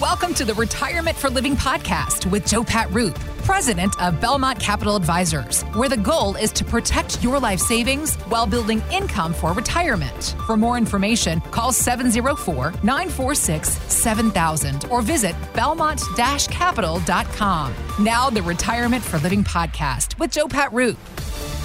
Welcome 0.00 0.32
to 0.36 0.46
the 0.46 0.54
Retirement 0.54 1.14
for 1.14 1.28
Living 1.28 1.54
podcast 1.54 2.24
with 2.30 2.46
Joe 2.46 2.64
Pat 2.64 2.90
Roop, 2.90 3.18
president 3.44 4.00
of 4.00 4.18
Belmont 4.18 4.58
Capital 4.58 4.96
Advisors, 4.96 5.60
where 5.74 5.90
the 5.90 5.96
goal 5.98 6.36
is 6.36 6.52
to 6.52 6.64
protect 6.64 7.22
your 7.22 7.38
life 7.38 7.60
savings 7.60 8.14
while 8.30 8.46
building 8.46 8.82
income 8.90 9.34
for 9.34 9.52
retirement. 9.52 10.36
For 10.46 10.56
more 10.56 10.78
information, 10.78 11.42
call 11.50 11.70
704 11.70 12.72
946 12.82 13.68
7000 13.92 14.86
or 14.86 15.02
visit 15.02 15.36
belmont 15.52 16.00
capital.com. 16.16 17.74
Now, 17.98 18.30
the 18.30 18.42
Retirement 18.42 19.04
for 19.04 19.18
Living 19.18 19.44
podcast 19.44 20.18
with 20.18 20.32
Joe 20.32 20.48
Pat 20.48 20.72
Roop. 20.72 20.96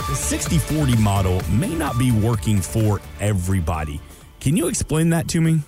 The 0.09 0.15
60 0.15 0.57
40 0.57 0.97
model 0.97 1.41
may 1.51 1.73
not 1.73 1.97
be 1.97 2.11
working 2.11 2.59
for 2.59 2.99
everybody. 3.21 4.01
Can 4.41 4.57
you 4.57 4.67
explain 4.67 5.11
that 5.11 5.29
to 5.29 5.39
me? 5.39 5.61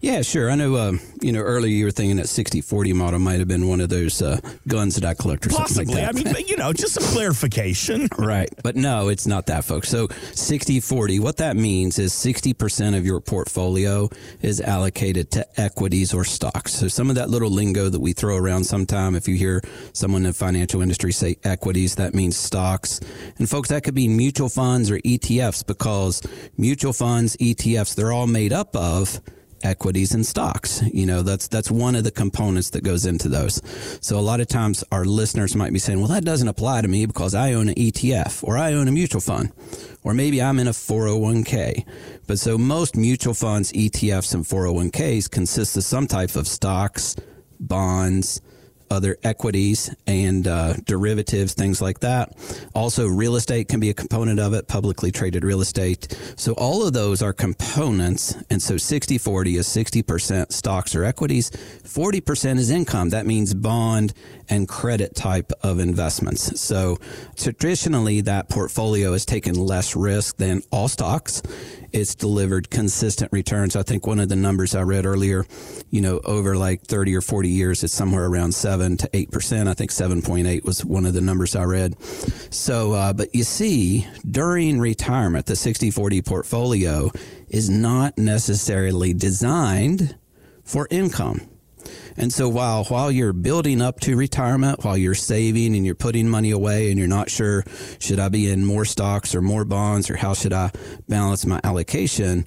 Yeah, 0.00 0.20
sure. 0.22 0.50
I 0.50 0.54
know, 0.54 0.74
uh, 0.74 0.92
you 1.22 1.32
know, 1.32 1.40
earlier 1.40 1.72
you 1.72 1.86
were 1.86 1.90
thinking 1.90 2.16
that 2.16 2.28
60 2.28 2.60
40 2.60 2.92
model 2.92 3.18
might 3.18 3.38
have 3.38 3.48
been 3.48 3.68
one 3.68 3.80
of 3.80 3.88
those 3.88 4.20
uh, 4.20 4.38
guns 4.68 4.96
that 4.96 5.04
I 5.04 5.14
collect 5.14 5.46
or 5.46 5.48
Possibly. 5.50 5.86
something 5.86 5.94
like 5.94 6.14
that. 6.14 6.30
I 6.30 6.34
mean, 6.34 6.46
you 6.46 6.56
know, 6.58 6.72
just 6.74 6.92
some 6.94 7.04
clarification. 7.04 8.08
right. 8.18 8.50
But 8.62 8.76
no, 8.76 9.08
it's 9.08 9.26
not 9.26 9.46
that, 9.46 9.64
folks. 9.64 9.88
So 9.88 10.08
60 10.32 10.80
40, 10.80 11.20
what 11.20 11.38
that 11.38 11.56
means 11.56 11.98
is 11.98 12.12
60% 12.12 12.96
of 12.96 13.06
your 13.06 13.20
portfolio 13.20 14.10
is 14.42 14.60
allocated 14.60 15.30
to 15.32 15.60
equities 15.60 16.12
or 16.12 16.24
stocks. 16.24 16.74
So 16.74 16.88
some 16.88 17.08
of 17.08 17.16
that 17.16 17.30
little 17.30 17.50
lingo 17.50 17.88
that 17.88 18.00
we 18.00 18.12
throw 18.12 18.36
around 18.36 18.64
sometime, 18.64 19.14
if 19.14 19.26
you 19.26 19.36
hear 19.36 19.62
someone 19.94 20.22
in 20.22 20.28
the 20.28 20.34
financial 20.34 20.82
industry 20.82 21.12
say 21.12 21.36
equities, 21.44 21.94
that 21.94 22.14
means 22.14 22.36
stocks. 22.36 23.00
And 23.38 23.48
folks, 23.48 23.70
that 23.70 23.84
could 23.84 23.94
be 23.94 24.08
mutual 24.08 24.50
funds 24.50 24.90
or 24.90 24.98
ETFs 24.98 25.66
because 25.66 26.20
mutual 26.58 26.92
funds, 26.92 27.36
ETFs, 27.38 27.94
they're 27.94 28.12
all 28.12 28.26
made 28.26 28.52
up 28.52 28.76
of 28.76 29.20
equities 29.64 30.14
and 30.14 30.24
stocks. 30.24 30.82
You 30.92 31.06
know, 31.06 31.22
that's 31.22 31.48
that's 31.48 31.70
one 31.70 31.96
of 31.96 32.04
the 32.04 32.10
components 32.10 32.70
that 32.70 32.84
goes 32.84 33.06
into 33.06 33.28
those. 33.28 33.60
So 34.00 34.18
a 34.18 34.20
lot 34.20 34.40
of 34.40 34.48
times 34.48 34.84
our 34.92 35.04
listeners 35.04 35.56
might 35.56 35.72
be 35.72 35.78
saying, 35.78 35.98
"Well, 35.98 36.08
that 36.08 36.24
doesn't 36.24 36.48
apply 36.48 36.82
to 36.82 36.88
me 36.88 37.06
because 37.06 37.34
I 37.34 37.54
own 37.54 37.68
an 37.68 37.74
ETF 37.74 38.44
or 38.44 38.56
I 38.58 38.72
own 38.74 38.88
a 38.88 38.92
mutual 38.92 39.20
fund." 39.20 39.52
Or 40.02 40.12
maybe 40.12 40.42
I'm 40.42 40.58
in 40.58 40.68
a 40.68 40.72
401k. 40.72 41.84
But 42.26 42.38
so 42.38 42.58
most 42.58 42.94
mutual 42.94 43.34
funds, 43.34 43.72
ETFs 43.72 44.34
and 44.34 44.44
401ks 44.44 45.30
consist 45.30 45.76
of 45.76 45.84
some 45.84 46.06
type 46.06 46.36
of 46.36 46.46
stocks, 46.46 47.16
bonds, 47.58 48.42
other 48.90 49.16
equities 49.22 49.94
and 50.06 50.46
uh, 50.46 50.74
derivatives, 50.84 51.54
things 51.54 51.80
like 51.80 52.00
that. 52.00 52.32
Also, 52.74 53.06
real 53.06 53.36
estate 53.36 53.68
can 53.68 53.80
be 53.80 53.90
a 53.90 53.94
component 53.94 54.40
of 54.40 54.52
it, 54.54 54.68
publicly 54.68 55.10
traded 55.10 55.44
real 55.44 55.60
estate. 55.60 56.16
So, 56.36 56.52
all 56.54 56.86
of 56.86 56.92
those 56.92 57.22
are 57.22 57.32
components. 57.32 58.36
And 58.50 58.62
so, 58.62 58.76
60 58.76 59.18
40 59.18 59.56
is 59.56 59.66
60% 59.66 60.52
stocks 60.52 60.94
or 60.94 61.04
equities, 61.04 61.50
40% 61.50 62.58
is 62.58 62.70
income. 62.70 63.10
That 63.10 63.26
means 63.26 63.54
bond 63.54 64.14
and 64.48 64.68
credit 64.68 65.14
type 65.14 65.52
of 65.62 65.78
investments. 65.78 66.60
So, 66.60 66.98
traditionally, 67.36 68.20
that 68.22 68.48
portfolio 68.48 69.12
has 69.12 69.24
taken 69.24 69.54
less 69.54 69.96
risk 69.96 70.36
than 70.36 70.62
all 70.70 70.88
stocks 70.88 71.42
it's 71.94 72.16
delivered 72.16 72.70
consistent 72.70 73.32
returns. 73.32 73.76
I 73.76 73.84
think 73.84 74.04
one 74.04 74.18
of 74.18 74.28
the 74.28 74.36
numbers 74.36 74.74
I 74.74 74.82
read 74.82 75.06
earlier, 75.06 75.46
you 75.90 76.00
know, 76.00 76.20
over 76.24 76.56
like 76.56 76.82
30 76.82 77.14
or 77.14 77.20
40 77.20 77.48
years, 77.48 77.84
it's 77.84 77.94
somewhere 77.94 78.26
around 78.26 78.52
7 78.52 78.96
to 78.96 79.08
8%. 79.08 79.68
I 79.68 79.74
think 79.74 79.92
7.8 79.92 80.64
was 80.64 80.84
one 80.84 81.06
of 81.06 81.14
the 81.14 81.20
numbers 81.20 81.54
I 81.54 81.62
read. 81.62 81.96
So, 82.52 82.92
uh, 82.92 83.12
but 83.12 83.32
you 83.32 83.44
see, 83.44 84.08
during 84.28 84.80
retirement, 84.80 85.46
the 85.46 85.54
60 85.54 85.92
40 85.92 86.20
portfolio 86.22 87.12
is 87.48 87.70
not 87.70 88.18
necessarily 88.18 89.14
designed 89.14 90.16
for 90.64 90.88
income. 90.90 91.42
And 92.16 92.32
so 92.32 92.48
while 92.48 92.84
while 92.84 93.10
you're 93.10 93.32
building 93.32 93.82
up 93.82 94.00
to 94.00 94.16
retirement, 94.16 94.84
while 94.84 94.96
you're 94.96 95.14
saving 95.14 95.74
and 95.74 95.84
you're 95.84 95.94
putting 95.94 96.28
money 96.28 96.50
away 96.50 96.90
and 96.90 96.98
you're 96.98 97.08
not 97.08 97.30
sure 97.30 97.64
should 97.98 98.18
I 98.18 98.28
be 98.28 98.48
in 98.48 98.64
more 98.64 98.84
stocks 98.84 99.34
or 99.34 99.42
more 99.42 99.64
bonds 99.64 100.10
or 100.10 100.16
how 100.16 100.34
should 100.34 100.52
I 100.52 100.70
balance 101.08 101.46
my 101.46 101.60
allocation, 101.64 102.46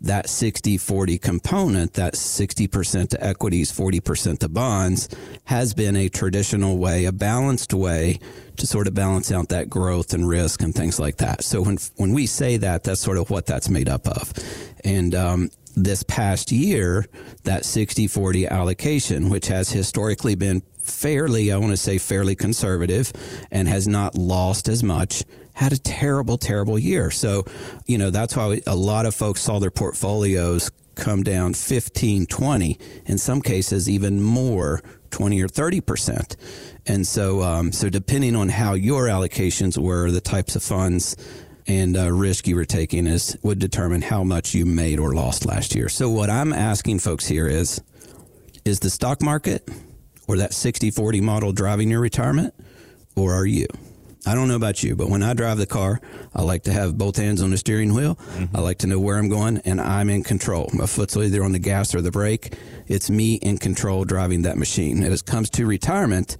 that 0.00 0.26
60-40 0.26 1.20
component, 1.20 1.94
that 1.94 2.14
60% 2.14 3.08
to 3.10 3.24
equities, 3.24 3.72
40% 3.72 4.38
to 4.38 4.48
bonds 4.48 5.08
has 5.44 5.74
been 5.74 5.96
a 5.96 6.08
traditional 6.08 6.78
way, 6.78 7.04
a 7.06 7.12
balanced 7.12 7.74
way 7.74 8.20
to 8.56 8.66
sort 8.66 8.86
of 8.86 8.94
balance 8.94 9.32
out 9.32 9.48
that 9.48 9.68
growth 9.68 10.14
and 10.14 10.28
risk 10.28 10.62
and 10.62 10.74
things 10.74 11.00
like 11.00 11.16
that. 11.16 11.42
So 11.42 11.62
when 11.62 11.78
when 11.96 12.12
we 12.12 12.26
say 12.26 12.56
that, 12.58 12.84
that's 12.84 13.00
sort 13.00 13.18
of 13.18 13.30
what 13.30 13.46
that's 13.46 13.68
made 13.68 13.88
up 13.88 14.06
of. 14.06 14.32
And 14.84 15.14
um, 15.14 15.50
this 15.84 16.02
past 16.02 16.52
year, 16.52 17.06
that 17.44 17.64
60 17.64 18.06
40 18.06 18.46
allocation, 18.46 19.28
which 19.28 19.48
has 19.48 19.70
historically 19.70 20.34
been 20.34 20.62
fairly, 20.80 21.52
I 21.52 21.58
want 21.58 21.72
to 21.72 21.76
say 21.76 21.98
fairly 21.98 22.34
conservative 22.34 23.12
and 23.50 23.68
has 23.68 23.86
not 23.86 24.16
lost 24.16 24.68
as 24.68 24.82
much, 24.82 25.24
had 25.52 25.72
a 25.72 25.78
terrible, 25.78 26.38
terrible 26.38 26.78
year. 26.78 27.10
So, 27.10 27.44
you 27.86 27.98
know, 27.98 28.10
that's 28.10 28.36
why 28.36 28.60
a 28.66 28.76
lot 28.76 29.06
of 29.06 29.14
folks 29.14 29.40
saw 29.40 29.58
their 29.58 29.70
portfolios 29.70 30.70
come 30.94 31.22
down 31.22 31.54
15, 31.54 32.26
20, 32.26 32.78
in 33.06 33.18
some 33.18 33.40
cases, 33.40 33.88
even 33.88 34.20
more 34.20 34.82
20 35.10 35.40
or 35.42 35.48
30 35.48 35.80
percent. 35.80 36.36
And 36.86 37.06
so, 37.06 37.42
um, 37.42 37.72
so 37.72 37.88
depending 37.88 38.34
on 38.34 38.48
how 38.48 38.74
your 38.74 39.06
allocations 39.06 39.78
were, 39.78 40.10
the 40.10 40.20
types 40.20 40.56
of 40.56 40.62
funds 40.62 41.16
and 41.68 41.96
uh, 41.96 42.10
risk 42.10 42.48
you 42.48 42.56
were 42.56 42.64
taking 42.64 43.06
is 43.06 43.38
would 43.42 43.58
determine 43.58 44.02
how 44.02 44.24
much 44.24 44.54
you 44.54 44.64
made 44.66 44.98
or 44.98 45.14
lost 45.14 45.46
last 45.46 45.74
year. 45.74 45.88
So 45.88 46.10
what 46.10 46.30
I'm 46.30 46.52
asking 46.52 46.98
folks 47.00 47.26
here 47.26 47.46
is 47.46 47.80
is 48.64 48.80
the 48.80 48.90
stock 48.90 49.22
market 49.22 49.68
or 50.26 50.38
that 50.38 50.50
60/40 50.52 51.22
model 51.22 51.52
driving 51.52 51.90
your 51.90 52.00
retirement 52.00 52.54
or 53.14 53.34
are 53.34 53.46
you? 53.46 53.66
I 54.26 54.34
don't 54.34 54.48
know 54.48 54.56
about 54.56 54.82
you, 54.82 54.96
but 54.96 55.08
when 55.08 55.22
I 55.22 55.32
drive 55.32 55.58
the 55.58 55.66
car, 55.66 56.00
I 56.34 56.42
like 56.42 56.64
to 56.64 56.72
have 56.72 56.98
both 56.98 57.16
hands 57.16 57.40
on 57.40 57.50
the 57.50 57.56
steering 57.56 57.94
wheel. 57.94 58.16
Mm-hmm. 58.16 58.56
I 58.56 58.60
like 58.60 58.78
to 58.78 58.86
know 58.86 58.98
where 58.98 59.16
I'm 59.16 59.28
going 59.28 59.58
and 59.64 59.80
I'm 59.80 60.10
in 60.10 60.22
control. 60.22 60.68
My 60.74 60.86
foot's 60.86 61.16
either 61.16 61.44
on 61.44 61.52
the 61.52 61.58
gas 61.58 61.94
or 61.94 62.00
the 62.00 62.10
brake. 62.10 62.54
It's 62.88 63.08
me 63.08 63.34
in 63.36 63.58
control 63.58 64.04
driving 64.04 64.42
that 64.42 64.58
machine. 64.58 65.02
And 65.02 65.12
as 65.12 65.20
it 65.20 65.26
comes 65.26 65.48
to 65.50 65.66
retirement, 65.66 66.36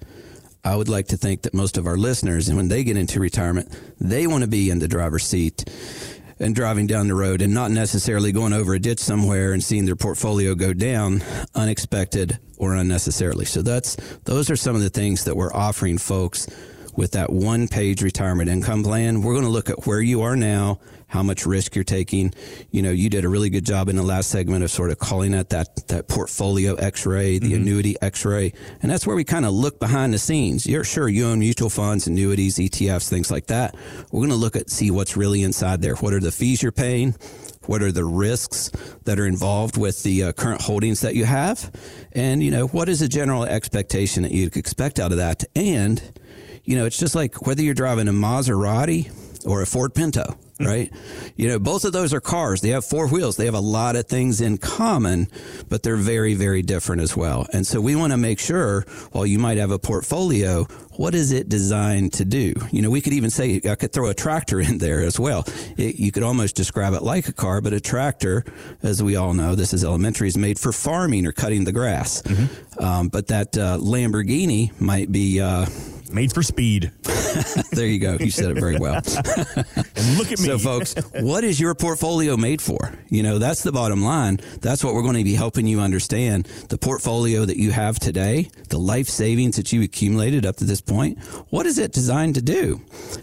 I 0.68 0.76
would 0.76 0.90
like 0.90 1.08
to 1.08 1.16
think 1.16 1.42
that 1.42 1.54
most 1.54 1.78
of 1.78 1.86
our 1.86 1.96
listeners, 1.96 2.48
and 2.48 2.56
when 2.58 2.68
they 2.68 2.84
get 2.84 2.98
into 2.98 3.20
retirement, 3.20 3.74
they 3.98 4.26
want 4.26 4.44
to 4.44 4.50
be 4.50 4.68
in 4.68 4.80
the 4.80 4.86
driver's 4.86 5.24
seat 5.24 5.64
and 6.38 6.54
driving 6.54 6.86
down 6.86 7.08
the 7.08 7.14
road 7.14 7.40
and 7.40 7.54
not 7.54 7.70
necessarily 7.70 8.32
going 8.32 8.52
over 8.52 8.74
a 8.74 8.78
ditch 8.78 8.98
somewhere 8.98 9.54
and 9.54 9.64
seeing 9.64 9.86
their 9.86 9.96
portfolio 9.96 10.54
go 10.54 10.74
down 10.74 11.22
unexpected 11.54 12.38
or 12.58 12.74
unnecessarily. 12.74 13.46
So 13.46 13.62
that's 13.62 13.96
those 14.24 14.50
are 14.50 14.56
some 14.56 14.76
of 14.76 14.82
the 14.82 14.90
things 14.90 15.24
that 15.24 15.36
we're 15.36 15.52
offering 15.54 15.96
folks 15.96 16.46
with 16.98 17.12
that 17.12 17.30
one 17.30 17.68
page 17.68 18.02
retirement 18.02 18.50
income 18.50 18.82
plan. 18.82 19.22
We're 19.22 19.34
going 19.34 19.44
to 19.44 19.50
look 19.50 19.70
at 19.70 19.86
where 19.86 20.00
you 20.00 20.22
are 20.22 20.34
now, 20.34 20.80
how 21.06 21.22
much 21.22 21.46
risk 21.46 21.76
you're 21.76 21.84
taking. 21.84 22.34
You 22.72 22.82
know, 22.82 22.90
you 22.90 23.08
did 23.08 23.24
a 23.24 23.28
really 23.28 23.50
good 23.50 23.64
job 23.64 23.88
in 23.88 23.94
the 23.94 24.02
last 24.02 24.30
segment 24.30 24.64
of 24.64 24.70
sort 24.72 24.90
of 24.90 24.98
calling 24.98 25.32
it 25.32 25.50
that, 25.50 25.86
that 25.86 26.08
portfolio 26.08 26.74
x-ray, 26.74 27.38
the 27.38 27.52
mm-hmm. 27.52 27.62
annuity 27.62 27.96
x-ray. 28.02 28.52
And 28.82 28.90
that's 28.90 29.06
where 29.06 29.14
we 29.14 29.22
kind 29.22 29.46
of 29.46 29.52
look 29.52 29.78
behind 29.78 30.12
the 30.12 30.18
scenes. 30.18 30.66
You're 30.66 30.82
sure 30.82 31.08
you 31.08 31.28
own 31.28 31.38
mutual 31.38 31.70
funds, 31.70 32.08
annuities, 32.08 32.56
ETFs, 32.56 33.08
things 33.08 33.30
like 33.30 33.46
that. 33.46 33.76
We're 34.10 34.26
going 34.26 34.30
to 34.30 34.34
look 34.34 34.56
at, 34.56 34.68
see 34.68 34.90
what's 34.90 35.16
really 35.16 35.44
inside 35.44 35.80
there. 35.80 35.94
What 35.94 36.12
are 36.14 36.20
the 36.20 36.32
fees 36.32 36.64
you're 36.64 36.72
paying? 36.72 37.14
What 37.66 37.80
are 37.80 37.92
the 37.92 38.04
risks 38.04 38.72
that 39.04 39.20
are 39.20 39.26
involved 39.26 39.76
with 39.76 40.02
the 40.02 40.24
uh, 40.24 40.32
current 40.32 40.62
holdings 40.62 41.02
that 41.02 41.14
you 41.14 41.26
have? 41.26 41.70
And, 42.10 42.42
you 42.42 42.50
know, 42.50 42.66
what 42.66 42.88
is 42.88 42.98
the 43.00 43.08
general 43.08 43.44
expectation 43.44 44.24
that 44.24 44.32
you'd 44.32 44.56
expect 44.56 44.98
out 44.98 45.12
of 45.12 45.18
that? 45.18 45.44
And, 45.54 46.02
you 46.68 46.76
know, 46.76 46.84
it's 46.84 46.98
just 46.98 47.14
like 47.14 47.46
whether 47.46 47.62
you're 47.62 47.72
driving 47.72 48.08
a 48.08 48.12
Maserati 48.12 49.10
or 49.46 49.62
a 49.62 49.66
Ford 49.66 49.94
Pinto, 49.94 50.36
right? 50.60 50.92
you 51.34 51.48
know, 51.48 51.58
both 51.58 51.86
of 51.86 51.94
those 51.94 52.12
are 52.12 52.20
cars. 52.20 52.60
They 52.60 52.70
have 52.70 52.84
four 52.84 53.08
wheels. 53.08 53.38
They 53.38 53.46
have 53.46 53.54
a 53.54 53.60
lot 53.60 53.96
of 53.96 54.06
things 54.06 54.42
in 54.42 54.58
common, 54.58 55.28
but 55.70 55.82
they're 55.82 55.96
very, 55.96 56.34
very 56.34 56.60
different 56.60 57.00
as 57.00 57.16
well. 57.16 57.46
And 57.54 57.66
so 57.66 57.80
we 57.80 57.96
want 57.96 58.12
to 58.12 58.18
make 58.18 58.38
sure 58.38 58.82
while 59.12 59.24
you 59.24 59.38
might 59.38 59.56
have 59.56 59.70
a 59.70 59.78
portfolio, 59.78 60.64
what 60.96 61.14
is 61.14 61.32
it 61.32 61.48
designed 61.48 62.12
to 62.14 62.26
do? 62.26 62.52
You 62.70 62.82
know, 62.82 62.90
we 62.90 63.00
could 63.00 63.14
even 63.14 63.30
say 63.30 63.62
I 63.66 63.74
could 63.74 63.94
throw 63.94 64.10
a 64.10 64.14
tractor 64.14 64.60
in 64.68 64.76
there 64.76 65.00
as 65.00 65.18
well. 65.18 65.44
It, 65.78 65.98
you 65.98 66.12
could 66.12 66.22
almost 66.22 66.54
describe 66.54 66.92
it 66.92 67.02
like 67.02 67.28
a 67.28 67.32
car, 67.32 67.62
but 67.62 67.72
a 67.72 67.80
tractor, 67.80 68.44
as 68.82 69.02
we 69.02 69.16
all 69.16 69.32
know, 69.32 69.54
this 69.54 69.72
is 69.72 69.84
elementary, 69.84 70.28
is 70.28 70.36
made 70.36 70.58
for 70.58 70.72
farming 70.72 71.24
or 71.24 71.32
cutting 71.32 71.64
the 71.64 71.72
grass. 71.72 72.20
Mm-hmm. 72.20 72.84
Um, 72.84 73.08
but 73.08 73.28
that 73.28 73.56
uh, 73.56 73.78
Lamborghini 73.78 74.78
might 74.78 75.10
be. 75.10 75.40
Uh, 75.40 75.64
Made 76.10 76.32
for 76.32 76.42
speed. 76.42 76.92
there 77.72 77.86
you 77.86 77.98
go. 77.98 78.16
You 78.18 78.30
said 78.30 78.50
it 78.50 78.60
very 78.60 78.78
well. 78.78 78.94
and 78.96 80.18
look 80.18 80.32
at 80.32 80.38
me. 80.38 80.46
So, 80.46 80.58
folks, 80.58 80.94
what 81.20 81.44
is 81.44 81.60
your 81.60 81.74
portfolio 81.74 82.36
made 82.36 82.62
for? 82.62 82.92
You 83.08 83.22
know, 83.22 83.38
that's 83.38 83.62
the 83.62 83.72
bottom 83.72 84.02
line. 84.02 84.40
That's 84.60 84.82
what 84.82 84.94
we're 84.94 85.02
going 85.02 85.16
to 85.16 85.24
be 85.24 85.34
helping 85.34 85.66
you 85.66 85.80
understand. 85.80 86.46
The 86.68 86.78
portfolio 86.78 87.44
that 87.44 87.58
you 87.58 87.70
have 87.72 87.98
today, 87.98 88.50
the 88.68 88.78
life 88.78 89.08
savings 89.08 89.56
that 89.56 89.72
you 89.72 89.82
accumulated 89.82 90.46
up 90.46 90.56
to 90.56 90.64
this 90.64 90.80
point, 90.80 91.18
what 91.50 91.66
is 91.66 91.78
it 91.78 91.92
designed 91.92 92.34
to 92.36 92.42
do 92.42 92.80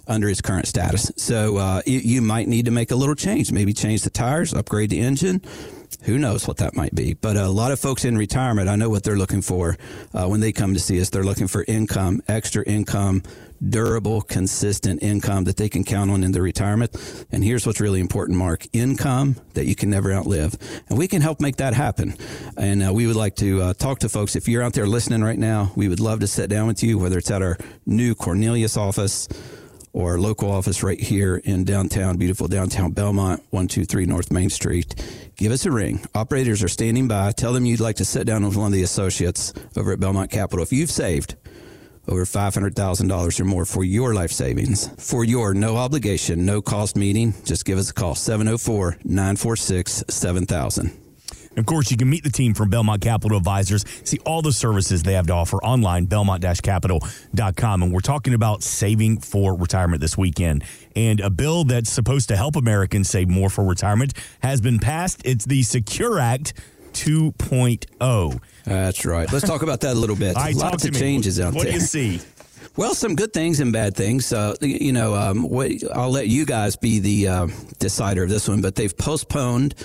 under 0.07 0.29
its 0.29 0.41
current 0.41 0.67
status? 0.67 1.11
So, 1.17 1.57
uh, 1.57 1.81
you, 1.85 1.99
you 1.99 2.21
might 2.21 2.47
need 2.47 2.65
to 2.65 2.71
make 2.71 2.91
a 2.91 2.95
little 2.95 3.15
change. 3.15 3.51
Maybe 3.51 3.73
change 3.73 4.03
the 4.03 4.09
tires, 4.09 4.53
upgrade 4.53 4.89
the 4.89 4.99
engine 4.99 5.41
who 6.03 6.17
knows 6.17 6.47
what 6.47 6.57
that 6.57 6.75
might 6.75 6.93
be? 6.93 7.13
But 7.13 7.37
a 7.37 7.47
lot 7.49 7.71
of 7.71 7.79
folks 7.79 8.05
in 8.05 8.17
retirement, 8.17 8.69
I 8.69 8.75
know 8.75 8.89
what 8.89 9.03
they're 9.03 9.17
looking 9.17 9.41
for 9.41 9.77
uh, 10.13 10.27
when 10.27 10.39
they 10.39 10.51
come 10.51 10.73
to 10.73 10.79
see 10.79 10.99
us. 11.01 11.09
They're 11.09 11.23
looking 11.23 11.47
for 11.47 11.65
income, 11.67 12.21
extra 12.27 12.63
income, 12.63 13.23
durable, 13.67 14.21
consistent 14.21 15.01
income 15.01 15.45
that 15.45 15.57
they 15.57 15.69
can 15.69 15.83
count 15.83 16.11
on 16.11 16.23
in 16.23 16.31
their 16.31 16.41
retirement. 16.41 16.95
And 17.31 17.43
here's 17.43 17.65
what's 17.65 17.79
really 17.79 17.99
important, 17.99 18.37
Mark 18.37 18.67
income 18.73 19.37
that 19.53 19.65
you 19.65 19.75
can 19.75 19.89
never 19.89 20.11
outlive. 20.11 20.55
And 20.89 20.97
we 20.97 21.07
can 21.07 21.21
help 21.21 21.39
make 21.39 21.57
that 21.57 21.73
happen. 21.73 22.15
And 22.57 22.83
uh, 22.83 22.93
we 22.93 23.07
would 23.07 23.15
like 23.15 23.35
to 23.37 23.61
uh, 23.61 23.73
talk 23.73 23.99
to 23.99 24.09
folks. 24.09 24.35
If 24.35 24.47
you're 24.47 24.61
out 24.61 24.73
there 24.73 24.87
listening 24.87 25.23
right 25.23 25.39
now, 25.39 25.71
we 25.75 25.87
would 25.87 25.99
love 25.99 26.19
to 26.19 26.27
sit 26.27 26.49
down 26.49 26.67
with 26.67 26.83
you, 26.83 26.99
whether 26.99 27.17
it's 27.17 27.31
at 27.31 27.41
our 27.41 27.57
new 27.85 28.15
Cornelius 28.15 28.77
office 28.77 29.27
or 29.95 30.19
local 30.19 30.51
office 30.51 30.83
right 30.83 30.99
here 30.99 31.37
in 31.45 31.63
downtown, 31.63 32.17
beautiful 32.17 32.49
downtown 32.49 32.91
Belmont, 32.91 33.39
123 33.51 34.05
North 34.05 34.29
Main 34.29 34.49
Street. 34.49 34.93
Give 35.35 35.51
us 35.51 35.65
a 35.65 35.71
ring. 35.71 36.05
Operators 36.15 36.63
are 36.63 36.69
standing 36.69 37.07
by. 37.07 37.31
Tell 37.33 37.51
them 37.51 37.65
you'd 37.65 37.81
like 37.81 37.97
to 37.97 38.05
sit 38.05 38.25
down 38.25 38.45
with 38.45 38.55
one 38.55 38.67
of 38.67 38.71
the 38.73 38.83
associates 38.83 39.53
over 39.75 39.91
at 39.91 39.99
Belmont 39.99 40.31
Capital. 40.31 40.63
If 40.63 40.71
you've 40.71 40.91
saved 40.91 41.35
over 42.07 42.23
$500,000 42.23 43.39
or 43.39 43.45
more 43.45 43.65
for 43.65 43.83
your 43.83 44.13
life 44.13 44.31
savings, 44.31 44.87
for 44.97 45.25
your 45.25 45.53
no 45.53 45.75
obligation, 45.75 46.45
no 46.45 46.61
cost 46.61 46.95
meeting, 46.95 47.33
just 47.43 47.65
give 47.65 47.77
us 47.77 47.89
a 47.89 47.93
call 47.93 48.15
704 48.15 48.99
946 49.03 50.05
7000. 50.07 51.04
Of 51.57 51.65
course, 51.65 51.91
you 51.91 51.97
can 51.97 52.09
meet 52.09 52.23
the 52.23 52.29
team 52.29 52.53
from 52.53 52.69
Belmont 52.69 53.01
Capital 53.01 53.37
Advisors, 53.37 53.85
see 54.03 54.19
all 54.25 54.41
the 54.41 54.51
services 54.51 55.03
they 55.03 55.13
have 55.13 55.27
to 55.27 55.33
offer 55.33 55.57
online, 55.63 56.05
belmont-capital.com. 56.05 57.83
And 57.83 57.93
we're 57.93 57.99
talking 57.99 58.33
about 58.33 58.63
saving 58.63 59.19
for 59.19 59.55
retirement 59.55 60.01
this 60.01 60.17
weekend. 60.17 60.63
And 60.95 61.19
a 61.19 61.29
bill 61.29 61.63
that's 61.63 61.89
supposed 61.89 62.29
to 62.29 62.35
help 62.35 62.55
Americans 62.55 63.09
save 63.09 63.29
more 63.29 63.49
for 63.49 63.63
retirement 63.63 64.13
has 64.41 64.61
been 64.61 64.79
passed. 64.79 65.21
It's 65.25 65.45
the 65.45 65.63
Secure 65.63 66.19
Act 66.19 66.53
2.0. 66.93 68.41
That's 68.65 69.05
right. 69.05 69.31
Let's 69.31 69.47
talk 69.47 69.61
about 69.61 69.81
that 69.81 69.93
a 69.93 69.99
little 69.99 70.15
bit. 70.15 70.35
right, 70.35 70.55
Lots 70.55 70.85
of 70.85 70.93
changes 70.93 71.39
out 71.39 71.53
what 71.53 71.63
there. 71.63 71.73
What 71.73 71.79
do 71.79 71.79
you 71.79 71.85
see? 72.17 72.21
Well, 72.77 72.93
some 72.93 73.15
good 73.15 73.31
things 73.31 73.61
and 73.61 73.71
bad 73.71 73.95
things. 73.95 74.33
Uh, 74.33 74.55
you 74.59 74.91
know, 74.91 75.15
um, 75.15 75.43
what, 75.49 75.71
I'll 75.93 76.11
let 76.11 76.27
you 76.27 76.45
guys 76.45 76.75
be 76.75 76.99
the 76.99 77.27
uh, 77.27 77.47
decider 77.79 78.23
of 78.23 78.29
this 78.29 78.49
one, 78.49 78.61
but 78.61 78.75
they've 78.75 78.95
postponed 78.95 79.75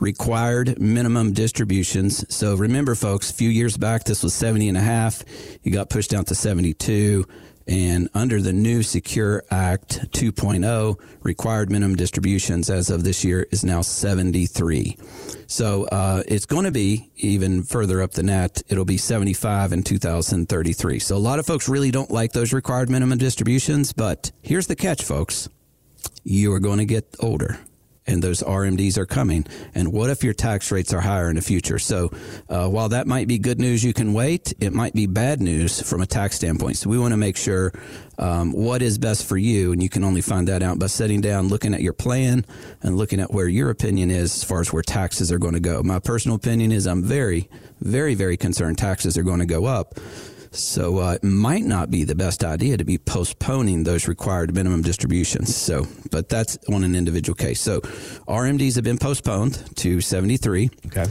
required 0.00 0.80
minimum 0.80 1.32
distributions. 1.32 2.24
So 2.34 2.56
remember, 2.56 2.94
folks, 2.94 3.30
a 3.30 3.34
few 3.34 3.50
years 3.50 3.76
back, 3.76 4.04
this 4.04 4.22
was 4.22 4.34
70 4.34 4.68
and 4.68 4.78
a 4.78 4.82
half. 4.82 5.22
You 5.62 5.72
got 5.72 5.90
pushed 5.90 6.10
down 6.10 6.24
to 6.26 6.34
72. 6.34 7.26
And 7.68 8.08
under 8.14 8.40
the 8.40 8.52
new 8.52 8.84
Secure 8.84 9.42
Act 9.50 10.12
2.0, 10.12 11.00
required 11.22 11.70
minimum 11.70 11.96
distributions 11.96 12.70
as 12.70 12.90
of 12.90 13.02
this 13.02 13.24
year 13.24 13.48
is 13.50 13.64
now 13.64 13.82
73. 13.82 14.96
So 15.48 15.84
uh, 15.86 16.22
it's 16.28 16.46
going 16.46 16.64
to 16.64 16.70
be 16.70 17.10
even 17.16 17.64
further 17.64 18.02
up 18.02 18.12
the 18.12 18.22
net. 18.22 18.62
It'll 18.68 18.84
be 18.84 18.98
75 18.98 19.72
in 19.72 19.82
2033. 19.82 21.00
So 21.00 21.16
a 21.16 21.18
lot 21.18 21.40
of 21.40 21.46
folks 21.46 21.68
really 21.68 21.90
don't 21.90 22.10
like 22.10 22.32
those 22.32 22.52
required 22.52 22.88
minimum 22.88 23.18
distributions. 23.18 23.92
But 23.92 24.30
here's 24.42 24.68
the 24.68 24.76
catch, 24.76 25.02
folks 25.02 25.48
you 26.22 26.52
are 26.52 26.60
going 26.60 26.78
to 26.78 26.84
get 26.84 27.14
older 27.20 27.58
and 28.06 28.22
those 28.22 28.42
RMDs 28.42 28.96
are 28.98 29.06
coming. 29.06 29.46
And 29.74 29.92
what 29.92 30.10
if 30.10 30.22
your 30.22 30.34
tax 30.34 30.70
rates 30.70 30.92
are 30.92 31.00
higher 31.00 31.28
in 31.28 31.36
the 31.36 31.42
future? 31.42 31.78
So 31.78 32.10
uh, 32.48 32.68
while 32.68 32.88
that 32.90 33.06
might 33.06 33.28
be 33.28 33.38
good 33.38 33.58
news, 33.58 33.84
you 33.84 33.92
can 33.92 34.12
wait. 34.12 34.52
It 34.60 34.72
might 34.72 34.94
be 34.94 35.06
bad 35.06 35.40
news 35.40 35.80
from 35.80 36.00
a 36.00 36.06
tax 36.06 36.36
standpoint. 36.36 36.76
So 36.76 36.90
we 36.90 36.98
want 36.98 37.12
to 37.12 37.16
make 37.16 37.36
sure 37.36 37.72
um, 38.18 38.52
what 38.52 38.82
is 38.82 38.98
best 38.98 39.26
for 39.26 39.36
you, 39.36 39.72
and 39.72 39.82
you 39.82 39.88
can 39.88 40.04
only 40.04 40.20
find 40.20 40.48
that 40.48 40.62
out 40.62 40.78
by 40.78 40.86
sitting 40.86 41.20
down, 41.20 41.48
looking 41.48 41.74
at 41.74 41.82
your 41.82 41.92
plan, 41.92 42.46
and 42.82 42.96
looking 42.96 43.20
at 43.20 43.32
where 43.32 43.48
your 43.48 43.70
opinion 43.70 44.10
is 44.10 44.34
as 44.36 44.44
far 44.44 44.60
as 44.60 44.72
where 44.72 44.82
taxes 44.82 45.30
are 45.30 45.38
going 45.38 45.54
to 45.54 45.60
go. 45.60 45.82
My 45.82 45.98
personal 45.98 46.36
opinion 46.36 46.72
is 46.72 46.86
I'm 46.86 47.02
very, 47.02 47.48
very, 47.80 48.14
very 48.14 48.36
concerned 48.36 48.78
taxes 48.78 49.18
are 49.18 49.22
going 49.22 49.40
to 49.40 49.46
go 49.46 49.66
up. 49.66 49.98
So 50.58 50.98
uh, 50.98 51.12
it 51.12 51.24
might 51.24 51.64
not 51.64 51.90
be 51.90 52.04
the 52.04 52.14
best 52.14 52.44
idea 52.44 52.76
to 52.76 52.84
be 52.84 52.98
postponing 52.98 53.84
those 53.84 54.08
required 54.08 54.54
minimum 54.54 54.82
distributions. 54.82 55.54
So, 55.54 55.86
but 56.10 56.28
that's 56.28 56.58
on 56.72 56.84
an 56.84 56.94
individual 56.94 57.34
case. 57.34 57.60
So 57.60 57.80
RMDs 58.26 58.74
have 58.76 58.84
been 58.84 58.98
postponed 58.98 59.62
to 59.76 60.00
73. 60.00 60.70
Okay. 60.86 61.06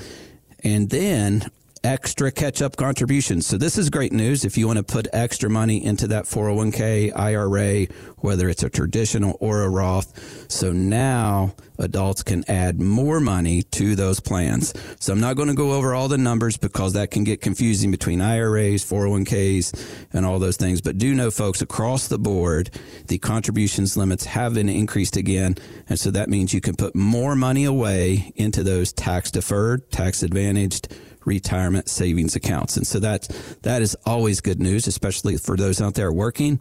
And 0.64 0.90
then 0.90 1.52
extra 1.86 2.32
catch 2.32 2.64
up 2.64 2.76
contributions. 2.76 3.46
So 3.46 3.58
this 3.58 3.78
is 3.78 3.92
great 3.92 4.12
news 4.12 4.44
if 4.44 4.58
you 4.58 4.66
want 4.66 4.78
to 4.78 4.84
put 4.84 5.08
extra 5.14 5.52
money 5.52 5.86
into 5.86 6.08
that 6.08 6.26
401k, 6.26 7.16
IRA, 7.16 7.86
whether 8.18 8.50
it's 8.50 8.64
a 8.64 8.72
traditional 8.72 9.38
or 9.40 9.62
a 9.62 9.70
Roth. 9.70 10.52
So 10.52 10.72
now 10.72 11.54
adults 11.78 12.24
can 12.24 12.44
add 12.50 12.82
more 12.82 13.20
money 13.20 13.62
to 13.62 13.96
those 13.96 14.20
plans. 14.20 14.74
So 15.00 15.14
I'm 15.14 15.20
not 15.20 15.36
going 15.36 15.50
to 15.50 15.54
go 15.54 15.74
over 15.74 15.94
all 15.94 16.08
the 16.08 16.18
numbers 16.18 16.58
because 16.58 16.94
that 16.94 17.12
can 17.12 17.24
get 17.24 17.42
confusing 17.42 17.92
between 17.92 18.20
IRAs, 18.20 18.84
401ks, 18.84 20.08
and 20.12 20.26
all 20.26 20.40
those 20.40 20.58
things. 20.58 20.82
But 20.82 20.98
do 20.98 21.14
know, 21.14 21.30
folks, 21.30 21.62
across 21.62 22.08
the 22.08 22.18
board, 22.18 22.72
the 23.08 23.20
contributions 23.20 23.96
limits 23.96 24.26
have 24.26 24.56
been 24.56 24.70
increased 24.70 25.18
again. 25.18 25.56
And 25.88 26.00
so 26.00 26.10
that 26.10 26.30
means 26.30 26.52
you 26.52 26.62
can 26.62 26.76
put 26.76 26.96
more 26.96 27.36
money 27.36 27.66
away 27.66 28.32
into 28.36 28.64
those 28.64 28.92
tax 28.92 29.30
deferred, 29.30 29.92
tax 29.92 30.24
advantaged, 30.24 30.92
retirement 31.26 31.90
savings 31.90 32.36
accounts. 32.36 32.78
And 32.78 32.86
so 32.86 33.00
that 33.00 33.28
that 33.64 33.82
is 33.82 33.96
always 34.06 34.42
good 34.42 34.60
news, 34.60 34.88
especially 34.88 35.38
for 35.38 35.58
those 35.58 35.82
out 35.82 35.96
there 35.96 36.12
working. 36.12 36.60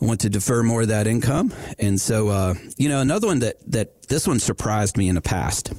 Want 0.00 0.20
to 0.22 0.30
defer 0.30 0.64
more 0.64 0.82
of 0.82 0.88
that 0.88 1.06
income, 1.06 1.54
and 1.78 2.00
so 2.00 2.28
uh, 2.28 2.54
you 2.76 2.88
know 2.88 3.00
another 3.00 3.28
one 3.28 3.38
that 3.38 3.56
that 3.70 4.08
this 4.08 4.26
one 4.26 4.40
surprised 4.40 4.96
me 4.96 5.08
in 5.08 5.14
the 5.14 5.20
past. 5.20 5.72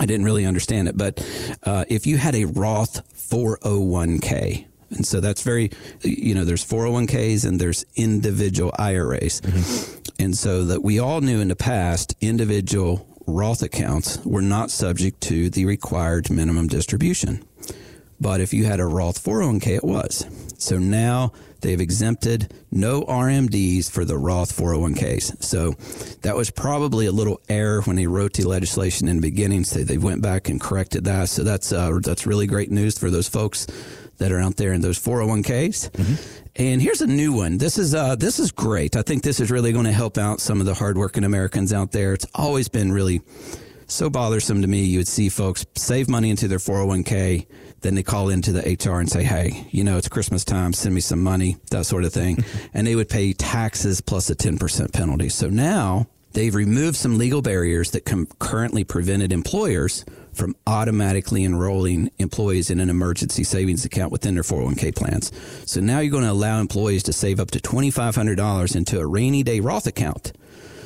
I 0.00 0.04
didn't 0.04 0.26
really 0.26 0.44
understand 0.44 0.88
it, 0.88 0.96
but 0.96 1.24
uh, 1.62 1.84
if 1.88 2.08
you 2.08 2.16
had 2.18 2.34
a 2.34 2.44
Roth 2.44 3.08
401k, 3.30 4.66
and 4.90 5.06
so 5.06 5.20
that's 5.20 5.42
very, 5.42 5.70
you 6.02 6.34
know, 6.34 6.44
there's 6.44 6.64
401ks 6.64 7.46
and 7.46 7.60
there's 7.60 7.84
individual 7.96 8.72
IRAs, 8.78 9.40
mm-hmm. 9.40 10.22
and 10.22 10.36
so 10.36 10.64
that 10.64 10.82
we 10.82 10.98
all 10.98 11.20
knew 11.20 11.40
in 11.40 11.48
the 11.48 11.56
past 11.56 12.14
individual 12.20 13.06
Roth 13.26 13.62
accounts 13.62 14.24
were 14.24 14.42
not 14.42 14.70
subject 14.70 15.20
to 15.22 15.50
the 15.50 15.64
required 15.64 16.30
minimum 16.30 16.68
distribution. 16.68 17.44
But 18.20 18.40
if 18.40 18.54
you 18.54 18.64
had 18.64 18.80
a 18.80 18.86
Roth 18.86 19.22
401k, 19.22 19.76
it 19.76 19.84
was. 19.84 20.26
So 20.58 20.78
now 20.78 21.32
they've 21.60 21.80
exempted 21.80 22.52
no 22.70 23.02
RMDs 23.02 23.90
for 23.90 24.04
the 24.04 24.16
Roth 24.16 24.56
401ks. 24.56 25.42
So 25.42 25.72
that 26.22 26.36
was 26.36 26.50
probably 26.50 27.06
a 27.06 27.12
little 27.12 27.40
error 27.48 27.82
when 27.82 27.96
they 27.96 28.06
wrote 28.06 28.34
the 28.34 28.48
legislation 28.48 29.08
in 29.08 29.16
the 29.16 29.22
beginning. 29.22 29.64
So 29.64 29.80
they 29.80 29.98
went 29.98 30.22
back 30.22 30.48
and 30.48 30.60
corrected 30.60 31.04
that. 31.04 31.28
So 31.28 31.44
that's 31.44 31.72
uh, 31.72 31.98
that's 32.02 32.26
really 32.26 32.46
great 32.46 32.70
news 32.70 32.98
for 32.98 33.10
those 33.10 33.28
folks 33.28 33.66
that 34.18 34.32
are 34.32 34.40
out 34.40 34.56
there 34.56 34.72
in 34.72 34.80
those 34.80 34.98
401ks. 34.98 35.90
Mm-hmm. 35.90 36.45
And 36.58 36.80
here's 36.80 37.02
a 37.02 37.06
new 37.06 37.34
one. 37.34 37.58
This 37.58 37.76
is 37.76 37.94
uh, 37.94 38.16
this 38.16 38.38
is 38.38 38.50
great. 38.50 38.96
I 38.96 39.02
think 39.02 39.22
this 39.22 39.40
is 39.40 39.50
really 39.50 39.72
going 39.72 39.84
to 39.84 39.92
help 39.92 40.16
out 40.16 40.40
some 40.40 40.58
of 40.58 40.66
the 40.66 40.72
hardworking 40.72 41.24
Americans 41.24 41.70
out 41.70 41.92
there. 41.92 42.14
It's 42.14 42.26
always 42.34 42.68
been 42.68 42.92
really 42.92 43.20
so 43.86 44.08
bothersome 44.08 44.62
to 44.62 44.68
me. 44.68 44.84
You 44.84 45.00
would 45.00 45.08
see 45.08 45.28
folks 45.28 45.66
save 45.74 46.08
money 46.08 46.30
into 46.30 46.48
their 46.48 46.58
401k, 46.58 47.46
then 47.82 47.94
they 47.94 48.02
call 48.02 48.30
into 48.30 48.52
the 48.52 48.60
HR 48.62 49.00
and 49.00 49.10
say, 49.10 49.22
"Hey, 49.22 49.66
you 49.70 49.84
know, 49.84 49.98
it's 49.98 50.08
Christmas 50.08 50.44
time. 50.46 50.72
Send 50.72 50.94
me 50.94 51.02
some 51.02 51.22
money," 51.22 51.58
that 51.70 51.84
sort 51.84 52.04
of 52.04 52.12
thing, 52.14 52.42
and 52.74 52.86
they 52.86 52.96
would 52.96 53.10
pay 53.10 53.34
taxes 53.34 54.00
plus 54.00 54.30
a 54.30 54.34
10% 54.34 54.94
penalty. 54.94 55.28
So 55.28 55.50
now 55.50 56.06
they've 56.32 56.54
removed 56.54 56.96
some 56.96 57.18
legal 57.18 57.42
barriers 57.42 57.90
that 57.90 58.06
com- 58.06 58.28
currently 58.38 58.82
prevented 58.82 59.30
employers 59.30 60.06
from 60.36 60.54
automatically 60.66 61.44
enrolling 61.44 62.10
employees 62.18 62.70
in 62.70 62.78
an 62.78 62.90
emergency 62.90 63.42
savings 63.42 63.84
account 63.84 64.12
within 64.12 64.34
their 64.34 64.42
401k 64.42 64.94
plans. 64.94 65.32
So 65.64 65.80
now 65.80 66.00
you're 66.00 66.12
going 66.12 66.24
to 66.24 66.30
allow 66.30 66.60
employees 66.60 67.02
to 67.04 67.12
save 67.12 67.40
up 67.40 67.50
to 67.52 67.58
$2,500 67.58 68.76
into 68.76 69.00
a 69.00 69.06
rainy 69.06 69.42
day 69.42 69.60
Roth 69.60 69.86
account. 69.86 70.32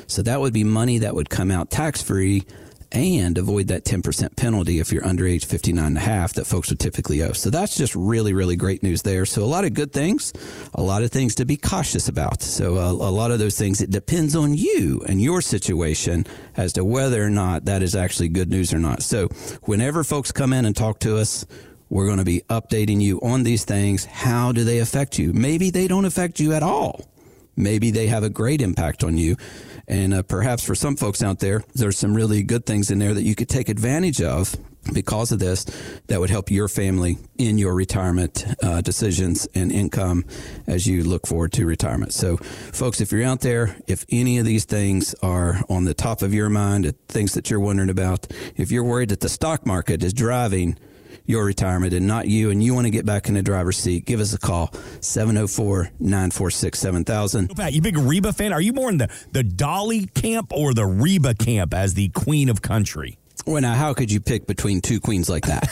So 0.06 0.22
that 0.22 0.40
would 0.40 0.52
be 0.52 0.64
money 0.64 0.98
that 0.98 1.14
would 1.14 1.30
come 1.30 1.50
out 1.50 1.70
tax 1.70 2.02
free 2.02 2.44
and 2.92 3.38
avoid 3.38 3.68
that 3.68 3.84
10% 3.84 4.36
penalty 4.36 4.80
if 4.80 4.92
you're 4.92 5.06
under 5.06 5.26
age 5.26 5.44
59 5.44 5.84
and 5.84 5.96
a 5.96 6.00
half 6.00 6.34
that 6.34 6.46
folks 6.46 6.70
would 6.70 6.80
typically 6.80 7.22
owe. 7.22 7.32
So 7.32 7.50
that's 7.50 7.76
just 7.76 7.94
really, 7.94 8.32
really 8.32 8.56
great 8.56 8.82
news 8.82 9.02
there. 9.02 9.26
So 9.26 9.42
a 9.42 9.46
lot 9.46 9.64
of 9.64 9.74
good 9.74 9.92
things, 9.92 10.32
a 10.74 10.82
lot 10.82 11.02
of 11.02 11.10
things 11.10 11.34
to 11.36 11.44
be 11.44 11.56
cautious 11.56 12.08
about. 12.08 12.42
So 12.42 12.76
a, 12.76 12.90
a 12.90 13.12
lot 13.12 13.30
of 13.30 13.38
those 13.38 13.58
things, 13.58 13.80
it 13.80 13.90
depends 13.90 14.34
on 14.34 14.54
you 14.54 15.02
and 15.08 15.20
your 15.20 15.40
situation 15.40 16.26
as 16.56 16.72
to 16.74 16.84
whether 16.84 17.22
or 17.22 17.30
not 17.30 17.66
that 17.66 17.82
is 17.82 17.94
actually 17.94 18.28
good 18.28 18.50
news 18.50 18.72
or 18.72 18.78
not. 18.78 19.02
So 19.02 19.28
whenever 19.62 20.04
folks 20.04 20.32
come 20.32 20.52
in 20.52 20.64
and 20.64 20.76
talk 20.76 21.00
to 21.00 21.16
us, 21.16 21.46
we're 21.88 22.06
going 22.06 22.18
to 22.18 22.24
be 22.24 22.42
updating 22.48 23.00
you 23.00 23.20
on 23.20 23.42
these 23.42 23.64
things. 23.64 24.04
How 24.04 24.52
do 24.52 24.62
they 24.64 24.78
affect 24.78 25.18
you? 25.18 25.32
Maybe 25.32 25.70
they 25.70 25.88
don't 25.88 26.04
affect 26.04 26.38
you 26.38 26.52
at 26.52 26.62
all. 26.62 27.04
Maybe 27.56 27.90
they 27.90 28.06
have 28.06 28.22
a 28.22 28.30
great 28.30 28.60
impact 28.60 29.04
on 29.04 29.16
you. 29.16 29.36
And 29.88 30.14
uh, 30.14 30.22
perhaps 30.22 30.64
for 30.64 30.74
some 30.74 30.96
folks 30.96 31.22
out 31.22 31.40
there, 31.40 31.64
there's 31.74 31.98
some 31.98 32.14
really 32.14 32.42
good 32.42 32.64
things 32.64 32.90
in 32.90 32.98
there 32.98 33.14
that 33.14 33.22
you 33.22 33.34
could 33.34 33.48
take 33.48 33.68
advantage 33.68 34.22
of 34.22 34.54
because 34.92 35.30
of 35.30 35.38
this 35.38 35.64
that 36.06 36.20
would 36.20 36.30
help 36.30 36.50
your 36.50 36.68
family 36.68 37.18
in 37.38 37.58
your 37.58 37.74
retirement 37.74 38.46
uh, 38.62 38.80
decisions 38.80 39.46
and 39.54 39.70
income 39.70 40.24
as 40.66 40.86
you 40.86 41.02
look 41.04 41.26
forward 41.26 41.52
to 41.52 41.66
retirement. 41.66 42.12
So, 42.12 42.36
folks, 42.36 43.00
if 43.00 43.12
you're 43.12 43.24
out 43.24 43.40
there, 43.40 43.76
if 43.86 44.04
any 44.10 44.38
of 44.38 44.46
these 44.46 44.64
things 44.64 45.14
are 45.22 45.62
on 45.68 45.84
the 45.84 45.94
top 45.94 46.22
of 46.22 46.32
your 46.32 46.48
mind, 46.48 46.94
things 47.08 47.34
that 47.34 47.50
you're 47.50 47.60
wondering 47.60 47.90
about, 47.90 48.26
if 48.56 48.70
you're 48.70 48.84
worried 48.84 49.10
that 49.10 49.20
the 49.20 49.28
stock 49.28 49.66
market 49.66 50.02
is 50.02 50.12
driving 50.12 50.78
your 51.30 51.44
retirement 51.44 51.94
and 51.94 52.06
not 52.06 52.26
you, 52.26 52.50
and 52.50 52.62
you 52.62 52.74
want 52.74 52.86
to 52.86 52.90
get 52.90 53.06
back 53.06 53.28
in 53.28 53.34
the 53.34 53.42
driver's 53.42 53.78
seat, 53.78 54.04
give 54.04 54.20
us 54.20 54.34
a 54.34 54.38
call 54.38 54.74
704 55.00 55.90
946 56.00 56.78
7000. 56.78 57.56
Pat, 57.56 57.72
you 57.72 57.80
big 57.80 57.96
Reba 57.96 58.32
fan? 58.32 58.52
Are 58.52 58.60
you 58.60 58.72
more 58.72 58.90
in 58.90 58.98
the, 58.98 59.08
the 59.32 59.44
Dolly 59.44 60.06
camp 60.06 60.52
or 60.52 60.74
the 60.74 60.84
Reba 60.84 61.34
camp 61.34 61.72
as 61.72 61.94
the 61.94 62.08
queen 62.08 62.48
of 62.48 62.60
country? 62.60 63.19
Well, 63.46 63.60
now, 63.62 63.74
how 63.74 63.94
could 63.94 64.12
you 64.12 64.20
pick 64.20 64.46
between 64.46 64.80
two 64.80 65.00
queens 65.00 65.28
like 65.28 65.46
that? 65.46 65.62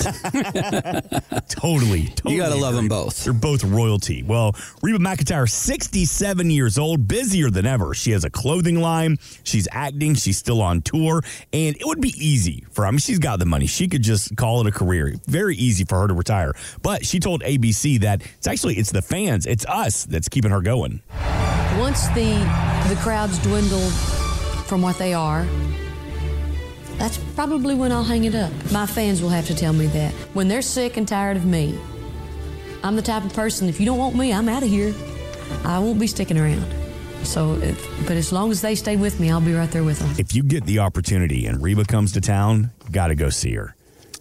totally, 1.48 2.06
totally. 2.16 2.34
You 2.34 2.40
got 2.40 2.48
to 2.48 2.56
love 2.56 2.74
them 2.74 2.88
both. 2.88 3.24
They're 3.24 3.32
both 3.32 3.62
royalty. 3.62 4.22
Well, 4.22 4.56
Reba 4.82 4.98
McEntire, 4.98 5.48
67 5.48 6.50
years 6.50 6.78
old, 6.78 7.06
busier 7.06 7.50
than 7.50 7.66
ever. 7.66 7.94
She 7.94 8.12
has 8.12 8.24
a 8.24 8.30
clothing 8.30 8.80
line. 8.80 9.18
She's 9.44 9.68
acting. 9.70 10.14
She's 10.14 10.38
still 10.38 10.62
on 10.62 10.82
tour. 10.82 11.22
And 11.52 11.76
it 11.76 11.84
would 11.84 12.00
be 12.00 12.14
easy 12.16 12.64
for 12.70 12.82
her. 12.82 12.88
I 12.88 12.90
mean, 12.90 12.98
she's 12.98 13.18
got 13.18 13.38
the 13.38 13.46
money. 13.46 13.66
She 13.66 13.86
could 13.88 14.02
just 14.02 14.36
call 14.36 14.60
it 14.60 14.66
a 14.66 14.72
career. 14.72 15.14
Very 15.26 15.56
easy 15.56 15.84
for 15.84 16.00
her 16.00 16.08
to 16.08 16.14
retire. 16.14 16.54
But 16.82 17.04
she 17.04 17.20
told 17.20 17.42
ABC 17.42 18.00
that 18.00 18.22
it's 18.22 18.46
actually, 18.46 18.76
it's 18.76 18.92
the 18.92 19.02
fans, 19.02 19.46
it's 19.46 19.66
us 19.66 20.04
that's 20.06 20.28
keeping 20.28 20.50
her 20.50 20.60
going. 20.62 21.02
Once 21.78 22.08
the, 22.08 22.34
the 22.88 22.98
crowds 23.02 23.38
dwindle 23.40 23.90
from 24.66 24.82
what 24.82 24.98
they 24.98 25.14
are, 25.14 25.46
that's 26.98 27.18
probably 27.34 27.74
when 27.74 27.92
I'll 27.92 28.04
hang 28.04 28.24
it 28.24 28.34
up. 28.34 28.52
My 28.72 28.86
fans 28.86 29.22
will 29.22 29.28
have 29.30 29.46
to 29.46 29.54
tell 29.54 29.72
me 29.72 29.86
that. 29.86 30.12
When 30.34 30.48
they're 30.48 30.62
sick 30.62 30.96
and 30.96 31.06
tired 31.06 31.36
of 31.36 31.44
me, 31.44 31.78
I'm 32.82 32.96
the 32.96 33.02
type 33.02 33.24
of 33.24 33.32
person, 33.32 33.68
if 33.68 33.80
you 33.80 33.86
don't 33.86 33.98
want 33.98 34.16
me, 34.16 34.32
I'm 34.32 34.48
out 34.48 34.62
of 34.62 34.68
here. 34.68 34.94
I 35.64 35.78
won't 35.78 35.98
be 35.98 36.06
sticking 36.06 36.38
around. 36.38 36.64
So, 37.24 37.54
if, 37.54 38.06
but 38.06 38.16
as 38.16 38.32
long 38.32 38.50
as 38.50 38.60
they 38.60 38.74
stay 38.74 38.96
with 38.96 39.18
me, 39.18 39.30
I'll 39.30 39.40
be 39.40 39.54
right 39.54 39.70
there 39.70 39.84
with 39.84 39.98
them. 39.98 40.14
If 40.18 40.34
you 40.34 40.42
get 40.42 40.64
the 40.64 40.78
opportunity 40.80 41.46
and 41.46 41.60
Reba 41.62 41.84
comes 41.84 42.12
to 42.12 42.20
town, 42.20 42.70
got 42.92 43.08
to 43.08 43.14
go 43.14 43.30
see 43.30 43.54
her. 43.54 43.74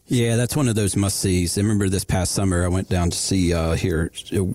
Yeah, 0.10 0.38
that's 0.38 0.56
one 0.56 0.70
of 0.70 0.76
those 0.76 0.96
must 0.96 1.20
sees. 1.20 1.58
I 1.58 1.62
remember 1.62 1.90
this 1.90 2.06
past 2.06 2.32
summer 2.32 2.64
I 2.64 2.70
went 2.70 2.88
down 2.88 3.10
to 3.10 3.18
see 3.18 3.54
uh, 3.54 3.74
here 3.74 4.12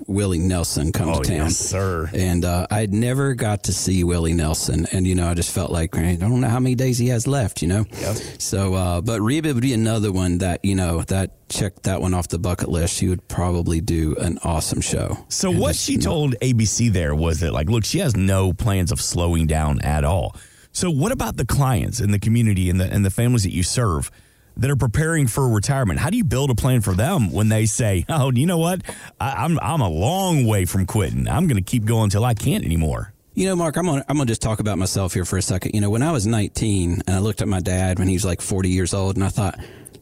Willie 0.06 0.38
Nelson 0.38 0.92
come 0.92 1.10
oh, 1.10 1.22
to 1.22 1.28
town. 1.28 1.46
Yes, 1.48 1.58
sir. 1.58 2.08
And 2.14 2.44
uh, 2.44 2.66
I'd 2.70 2.92
never 2.92 3.34
got 3.34 3.64
to 3.64 3.72
see 3.72 4.02
Willie 4.02 4.32
Nelson, 4.32 4.86
and 4.92 5.06
you 5.06 5.14
know 5.14 5.28
I 5.28 5.34
just 5.34 5.54
felt 5.54 5.70
like 5.70 5.96
I 5.96 6.16
don't 6.16 6.40
know 6.40 6.48
how 6.48 6.58
many 6.58 6.74
days 6.74 6.96
he 6.96 7.08
has 7.08 7.26
left. 7.26 7.60
You 7.60 7.68
know. 7.68 7.86
Yep. 8.00 8.16
So, 8.38 8.74
uh, 8.74 9.00
but 9.02 9.20
Reba 9.20 9.52
would 9.52 9.62
be 9.62 9.74
another 9.74 10.10
one 10.10 10.38
that 10.38 10.64
you 10.64 10.74
know 10.74 11.02
that 11.02 11.48
checked 11.50 11.82
that 11.82 12.00
one 12.00 12.14
off 12.14 12.28
the 12.28 12.38
bucket 12.38 12.70
list. 12.70 12.96
She 12.96 13.08
would 13.08 13.28
probably 13.28 13.82
do 13.82 14.16
an 14.16 14.38
awesome 14.44 14.80
show. 14.80 15.18
So 15.28 15.50
and 15.50 15.60
what 15.60 15.72
just, 15.72 15.84
she 15.84 15.98
told 15.98 16.34
ABC 16.40 16.90
there 16.90 17.14
was 17.14 17.40
that 17.40 17.52
like, 17.52 17.68
look, 17.68 17.84
she 17.84 17.98
has 17.98 18.16
no 18.16 18.54
plans 18.54 18.90
of 18.90 19.02
slowing 19.02 19.46
down 19.46 19.82
at 19.82 20.02
all. 20.02 20.34
So 20.72 20.90
what 20.90 21.12
about 21.12 21.36
the 21.36 21.44
clients 21.44 22.00
and 22.00 22.14
the 22.14 22.18
community 22.18 22.70
and 22.70 22.80
the 22.80 22.90
and 22.90 23.04
the 23.04 23.10
families 23.10 23.42
that 23.42 23.52
you 23.52 23.62
serve? 23.62 24.10
That 24.56 24.70
are 24.70 24.76
preparing 24.76 25.26
for 25.26 25.48
retirement. 25.48 26.00
How 26.00 26.10
do 26.10 26.16
you 26.16 26.24
build 26.24 26.50
a 26.50 26.54
plan 26.54 26.80
for 26.80 26.94
them 26.94 27.32
when 27.32 27.48
they 27.48 27.66
say, 27.66 28.04
"Oh, 28.08 28.30
you 28.32 28.46
know 28.46 28.58
what? 28.58 28.82
I, 29.20 29.44
am 29.44 29.58
I'm, 29.58 29.74
I'm 29.74 29.80
a 29.80 29.88
long 29.88 30.46
way 30.46 30.64
from 30.64 30.86
quitting. 30.86 31.28
I'm 31.28 31.46
going 31.46 31.62
to 31.62 31.70
keep 31.70 31.84
going 31.84 32.04
until 32.04 32.24
I 32.24 32.34
can't 32.34 32.64
anymore." 32.64 33.12
You 33.34 33.46
know, 33.46 33.56
Mark, 33.56 33.76
I'm 33.78 33.86
gonna 33.86 34.04
I'm 34.08 34.18
gonna 34.18 34.26
just 34.26 34.42
talk 34.42 34.60
about 34.60 34.76
myself 34.76 35.14
here 35.14 35.24
for 35.24 35.38
a 35.38 35.42
second. 35.42 35.72
You 35.74 35.80
know, 35.80 35.88
when 35.88 36.02
I 36.02 36.12
was 36.12 36.26
19 36.26 37.02
and 37.06 37.16
I 37.16 37.18
looked 37.18 37.40
at 37.40 37.48
my 37.48 37.60
dad 37.60 37.98
when 37.98 38.06
he 38.08 38.14
was 38.14 38.26
like 38.26 38.42
40 38.42 38.68
years 38.68 38.94
old, 38.94 39.16
and 39.16 39.24
I 39.24 39.28
thought. 39.28 39.58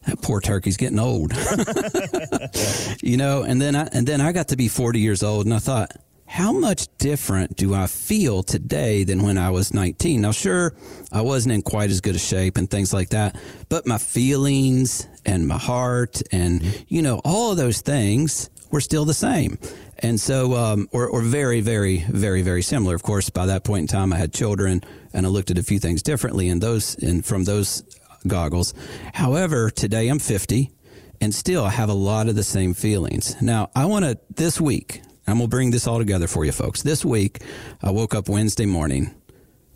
That 0.07 0.19
poor 0.19 0.41
turkey's 0.41 0.77
getting 0.77 0.97
old, 0.97 1.31
you 3.03 3.17
know. 3.17 3.43
And 3.43 3.61
then 3.61 3.75
I 3.75 3.87
and 3.93 4.07
then 4.07 4.19
I 4.19 4.31
got 4.31 4.47
to 4.47 4.57
be 4.57 4.67
40 4.67 4.99
years 4.99 5.21
old, 5.21 5.45
and 5.45 5.53
I 5.53 5.59
thought, 5.59 5.91
how 6.31 6.53
much 6.53 6.87
different 6.97 7.57
do 7.57 7.73
I 7.73 7.87
feel 7.87 8.41
today 8.41 9.03
than 9.03 9.21
when 9.21 9.37
I 9.37 9.49
was 9.49 9.73
19? 9.73 10.21
Now, 10.21 10.31
sure, 10.31 10.73
I 11.11 11.19
wasn't 11.23 11.55
in 11.55 11.61
quite 11.61 11.89
as 11.89 11.99
good 11.99 12.15
a 12.15 12.19
shape 12.19 12.55
and 12.55 12.69
things 12.69 12.93
like 12.93 13.09
that, 13.09 13.35
but 13.67 13.85
my 13.85 13.97
feelings 13.97 15.09
and 15.25 15.45
my 15.45 15.57
heart 15.57 16.21
and, 16.31 16.85
you 16.87 17.01
know, 17.01 17.19
all 17.25 17.51
of 17.51 17.57
those 17.57 17.81
things 17.81 18.49
were 18.71 18.79
still 18.79 19.03
the 19.03 19.13
same. 19.13 19.59
And 19.99 20.17
so, 20.21 20.55
um, 20.55 20.87
or, 20.93 21.05
or 21.09 21.21
very, 21.21 21.59
very, 21.59 21.97
very, 21.97 22.43
very 22.43 22.61
similar. 22.61 22.95
Of 22.95 23.03
course, 23.03 23.29
by 23.29 23.47
that 23.47 23.65
point 23.65 23.81
in 23.81 23.87
time, 23.87 24.13
I 24.13 24.17
had 24.17 24.33
children 24.33 24.83
and 25.11 25.25
I 25.25 25.29
looked 25.29 25.51
at 25.51 25.57
a 25.57 25.63
few 25.63 25.79
things 25.79 26.01
differently 26.01 26.47
in 26.47 26.59
those, 26.59 26.95
in, 26.95 27.23
from 27.23 27.43
those 27.43 27.83
goggles. 28.25 28.73
However, 29.13 29.69
today 29.69 30.07
I'm 30.07 30.19
50 30.19 30.71
and 31.19 31.35
still 31.35 31.65
I 31.65 31.71
have 31.71 31.89
a 31.89 31.93
lot 31.93 32.29
of 32.29 32.35
the 32.37 32.43
same 32.43 32.73
feelings. 32.73 33.35
Now, 33.41 33.69
I 33.75 33.83
want 33.83 34.05
to, 34.05 34.17
this 34.33 34.61
week, 34.61 35.01
I'm 35.27 35.37
going 35.37 35.49
to 35.49 35.55
bring 35.55 35.71
this 35.71 35.87
all 35.87 35.99
together 35.99 36.27
for 36.27 36.45
you 36.45 36.51
folks. 36.51 36.81
This 36.81 37.05
week, 37.05 37.39
I 37.81 37.91
woke 37.91 38.15
up 38.15 38.27
Wednesday 38.27 38.65
morning 38.65 39.13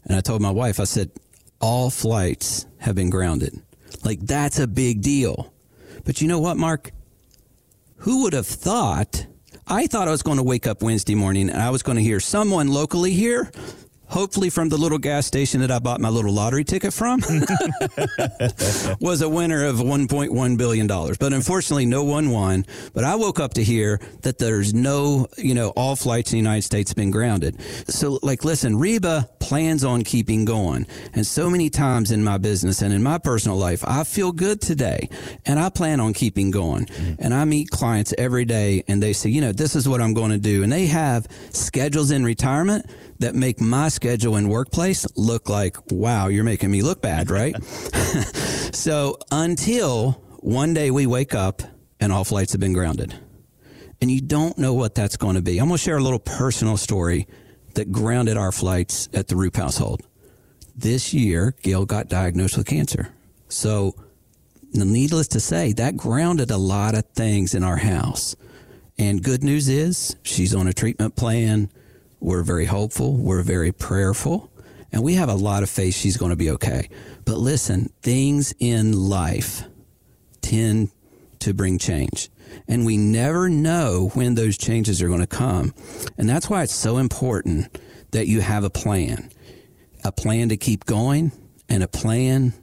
and 0.06 0.18
I 0.18 0.22
told 0.22 0.42
my 0.42 0.52
wife, 0.52 0.80
I 0.80 0.86
said, 0.86 1.12
all 1.62 1.90
flights 1.90 2.66
have 2.80 2.96
been 2.96 3.10
grounded. 3.10 3.62
Like, 4.04 4.20
that's 4.22 4.60
a 4.60 4.68
big 4.68 5.02
deal. 5.02 5.54
But 6.04 6.22
you 6.22 6.28
know 6.28 6.40
what, 6.40 6.58
Mark? 6.58 6.92
Who 7.98 8.24
would 8.24 8.34
have 8.34 8.48
thought? 8.48 9.26
I 9.68 9.88
thought 9.88 10.08
I 10.08 10.12
was 10.12 10.22
going 10.22 10.38
to 10.38 10.44
wake 10.44 10.68
up 10.68 10.84
Wednesday 10.84 11.16
morning 11.16 11.50
and 11.50 11.60
I 11.60 11.70
was 11.72 11.82
going 11.82 11.98
to 11.98 12.04
hear 12.04 12.20
someone 12.20 12.68
locally 12.68 13.14
here 13.14 13.52
hopefully 14.08 14.50
from 14.50 14.70
the 14.70 14.78
little 14.78 14.98
gas 14.98 15.26
station 15.26 15.62
that 15.62 15.72
I 15.72 15.80
bought 15.80 16.00
my 16.00 16.10
little 16.10 16.34
lottery 16.34 16.64
ticket 16.64 16.94
from, 16.94 17.20
was 19.00 19.22
a 19.22 19.30
winner 19.30 19.66
of 19.66 19.78
$1.1 19.78 20.58
billion. 20.58 20.88
But 20.88 21.34
unfortunately, 21.34 21.86
no 21.86 22.04
one 22.04 22.30
won. 22.30 22.66
But 22.94 23.04
I 23.04 23.16
woke 23.16 23.40
up 23.40 23.54
to 23.56 23.64
hear 23.64 24.00
that 24.22 24.38
there's 24.38 24.74
no, 24.74 25.28
you 25.38 25.54
know, 25.54 25.70
all 25.70 25.96
flights 25.96 26.32
in 26.32 26.36
the 26.36 26.40
United 26.40 26.64
States 26.64 26.92
have 26.92 26.96
been 26.96 27.12
grounded. 27.12 27.60
So, 27.88 28.20
like, 28.22 28.44
listen, 28.44 28.78
Reba 28.78 29.30
plans 29.40 29.84
on 29.84 30.04
keeping 30.04 30.46
going. 30.46 30.88
And 31.14 31.26
so 31.26 31.50
many 31.50 31.70
times 31.70 32.12
in 32.12 32.24
my 32.24 32.38
business 32.38 32.82
and 32.82 32.94
in 32.94 33.04
my 33.04 33.18
personal 33.18 33.58
life, 33.58 33.84
I 33.86 34.04
feel 34.04 34.32
good 34.32 34.62
today 34.62 35.10
and 35.46 35.60
I 35.60 35.70
plan 35.70 36.00
on 36.00 36.14
keeping 36.14 36.52
going. 36.52 36.86
Mm-hmm. 36.86 37.14
And 37.20 37.34
I 37.34 37.46
meet 37.46 37.70
clients 37.70 38.14
every 38.18 38.46
day 38.46 38.84
and 38.88 39.02
they 39.02 39.14
say, 39.14 39.30
you 39.30 39.42
know, 39.42 39.52
this 39.52 39.76
is 39.76 39.88
what 39.88 40.02
I'm 40.02 40.14
going 40.14 40.32
to 40.32 40.38
do. 40.38 40.64
And 40.64 40.72
they 40.72 40.88
have 40.88 41.28
schedules 41.52 42.12
in 42.12 42.24
retirement 42.24 42.90
that 43.20 43.36
make 43.36 43.62
my 43.62 43.90
schedule 43.90 44.36
and 44.36 44.50
workplace 44.50 45.06
look 45.16 45.50
like, 45.50 45.78
wow, 45.92 46.28
you're 46.28 46.44
making 46.44 46.72
me 46.72 46.82
look 46.82 47.02
bad, 47.02 47.30
right? 47.30 47.56
so 48.74 49.18
until 49.32 50.22
one 50.40 50.74
day 50.74 50.92
we 50.92 51.08
wake 51.08 51.34
up 51.34 51.62
and 52.00 52.12
all 52.12 52.24
flights 52.24 52.52
have 52.52 52.62
been 52.62 52.74
grounded. 52.74 53.16
And 54.02 54.12
you 54.12 54.22
don't 54.22 54.58
know 54.58 54.74
what 54.74 54.94
that's 54.94 55.18
going 55.18 55.36
to 55.36 55.42
be. 55.42 55.58
I'm 55.58 55.68
going 55.68 55.78
to 55.78 55.84
share 55.84 55.98
a 55.98 56.04
little 56.04 56.20
personal 56.20 56.78
story 56.78 57.28
that 57.76 57.92
grounded 57.92 58.38
our 58.38 58.52
flights 58.52 59.10
at 59.14 59.28
the 59.28 59.36
Roop 59.36 59.56
household. 59.56 60.02
This 60.76 61.14
year, 61.14 61.56
Gail 61.62 61.86
got 61.86 62.10
diagnosed 62.10 62.58
with 62.58 62.68
cancer. 62.68 63.14
So, 63.48 63.96
needless 64.74 65.30
to 65.30 65.40
say, 65.40 65.72
that 65.74 65.96
grounded 65.96 66.52
a 66.52 66.58
lot 66.58 66.96
of 66.96 67.06
things 67.16 67.56
in 67.56 67.64
our 67.64 67.78
house. 67.78 68.36
And 68.98 69.24
good 69.24 69.44
news 69.44 69.70
is 69.70 70.16
she's 70.24 70.54
on 70.54 70.68
a 70.68 70.74
treatment 70.74 71.16
plan. 71.16 71.70
We're 72.26 72.42
very 72.42 72.66
hopeful. 72.66 73.14
We're 73.14 73.44
very 73.44 73.72
prayerful. 73.72 74.52
And 74.92 75.04
we 75.04 75.14
have 75.14 75.30
a 75.30 75.36
lot 75.36 75.62
of 75.62 75.70
faith 75.70 75.94
she's 75.94 76.18
going 76.18 76.32
to 76.32 76.36
be 76.36 76.50
okay. 76.50 76.90
But 77.24 77.38
listen, 77.38 77.94
things 78.02 78.52
in 78.58 78.94
life 78.94 79.62
tend 80.42 80.90
to 81.42 81.54
bring 81.54 81.78
change. 81.78 82.32
And 82.68 82.84
we 82.84 82.98
never 82.98 83.48
know 83.48 84.10
when 84.16 84.34
those 84.34 84.58
changes 84.58 85.04
are 85.04 85.08
going 85.08 85.20
to 85.20 85.28
come. 85.28 85.76
And 86.18 86.28
that's 86.28 86.50
why 86.50 86.64
it's 86.64 86.74
so 86.74 86.98
important 86.98 87.78
that 88.10 88.26
you 88.26 88.42
have 88.42 88.64
a 88.64 88.72
plan 88.72 89.30
a 90.04 90.12
plan 90.12 90.50
to 90.50 90.58
keep 90.58 90.86
going 90.86 91.32
and 91.70 91.84
a 91.84 91.88
plan 91.88 92.54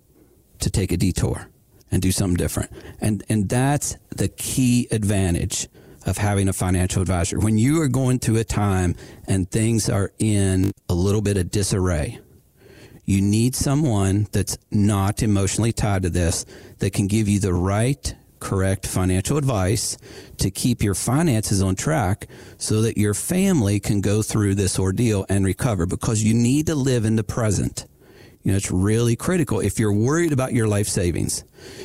to 0.58 0.70
take 0.70 0.90
a 0.90 0.96
detour 0.96 1.48
and 1.92 2.02
do 2.02 2.10
something 2.10 2.36
different. 2.36 2.72
And, 3.00 3.22
and 3.28 3.48
that's 3.48 3.96
the 4.10 4.26
key 4.26 4.88
advantage 4.90 5.68
of 6.06 6.18
having 6.18 6.48
a 6.48 6.52
financial 6.52 7.02
advisor. 7.02 7.38
When 7.38 7.58
you 7.58 7.80
are 7.82 7.88
going 7.88 8.18
through 8.18 8.38
a 8.38 8.44
time 8.44 8.94
and 9.26 9.50
things 9.50 9.88
are 9.88 10.12
in 10.18 10.72
a 10.88 10.94
little 10.94 11.22
bit 11.22 11.36
of 11.36 11.50
disarray, 11.50 12.18
you 13.04 13.20
need 13.20 13.54
someone 13.54 14.28
that's 14.32 14.58
not 14.70 15.22
emotionally 15.22 15.72
tied 15.72 16.02
to 16.02 16.10
this 16.10 16.46
that 16.78 16.92
can 16.92 17.08
give 17.08 17.28
you 17.28 17.40
the 17.40 17.52
right, 17.52 18.14
correct 18.38 18.86
financial 18.86 19.36
advice 19.36 19.98
to 20.38 20.50
keep 20.50 20.82
your 20.82 20.94
finances 20.94 21.62
on 21.62 21.74
track 21.74 22.28
so 22.58 22.82
that 22.82 22.96
your 22.96 23.14
family 23.14 23.80
can 23.80 24.00
go 24.00 24.22
through 24.22 24.54
this 24.54 24.78
ordeal 24.78 25.26
and 25.28 25.44
recover 25.44 25.86
because 25.86 26.22
you 26.22 26.34
need 26.34 26.66
to 26.66 26.74
live 26.74 27.04
in 27.04 27.16
the 27.16 27.24
present. 27.24 27.86
You 28.42 28.50
know, 28.50 28.56
it's 28.56 28.70
really 28.70 29.14
critical. 29.14 29.60
If 29.60 29.78
you're 29.78 29.92
worried 29.92 30.32
about 30.32 30.52
your 30.52 30.66
life 30.66 30.88
savings, 30.88 31.44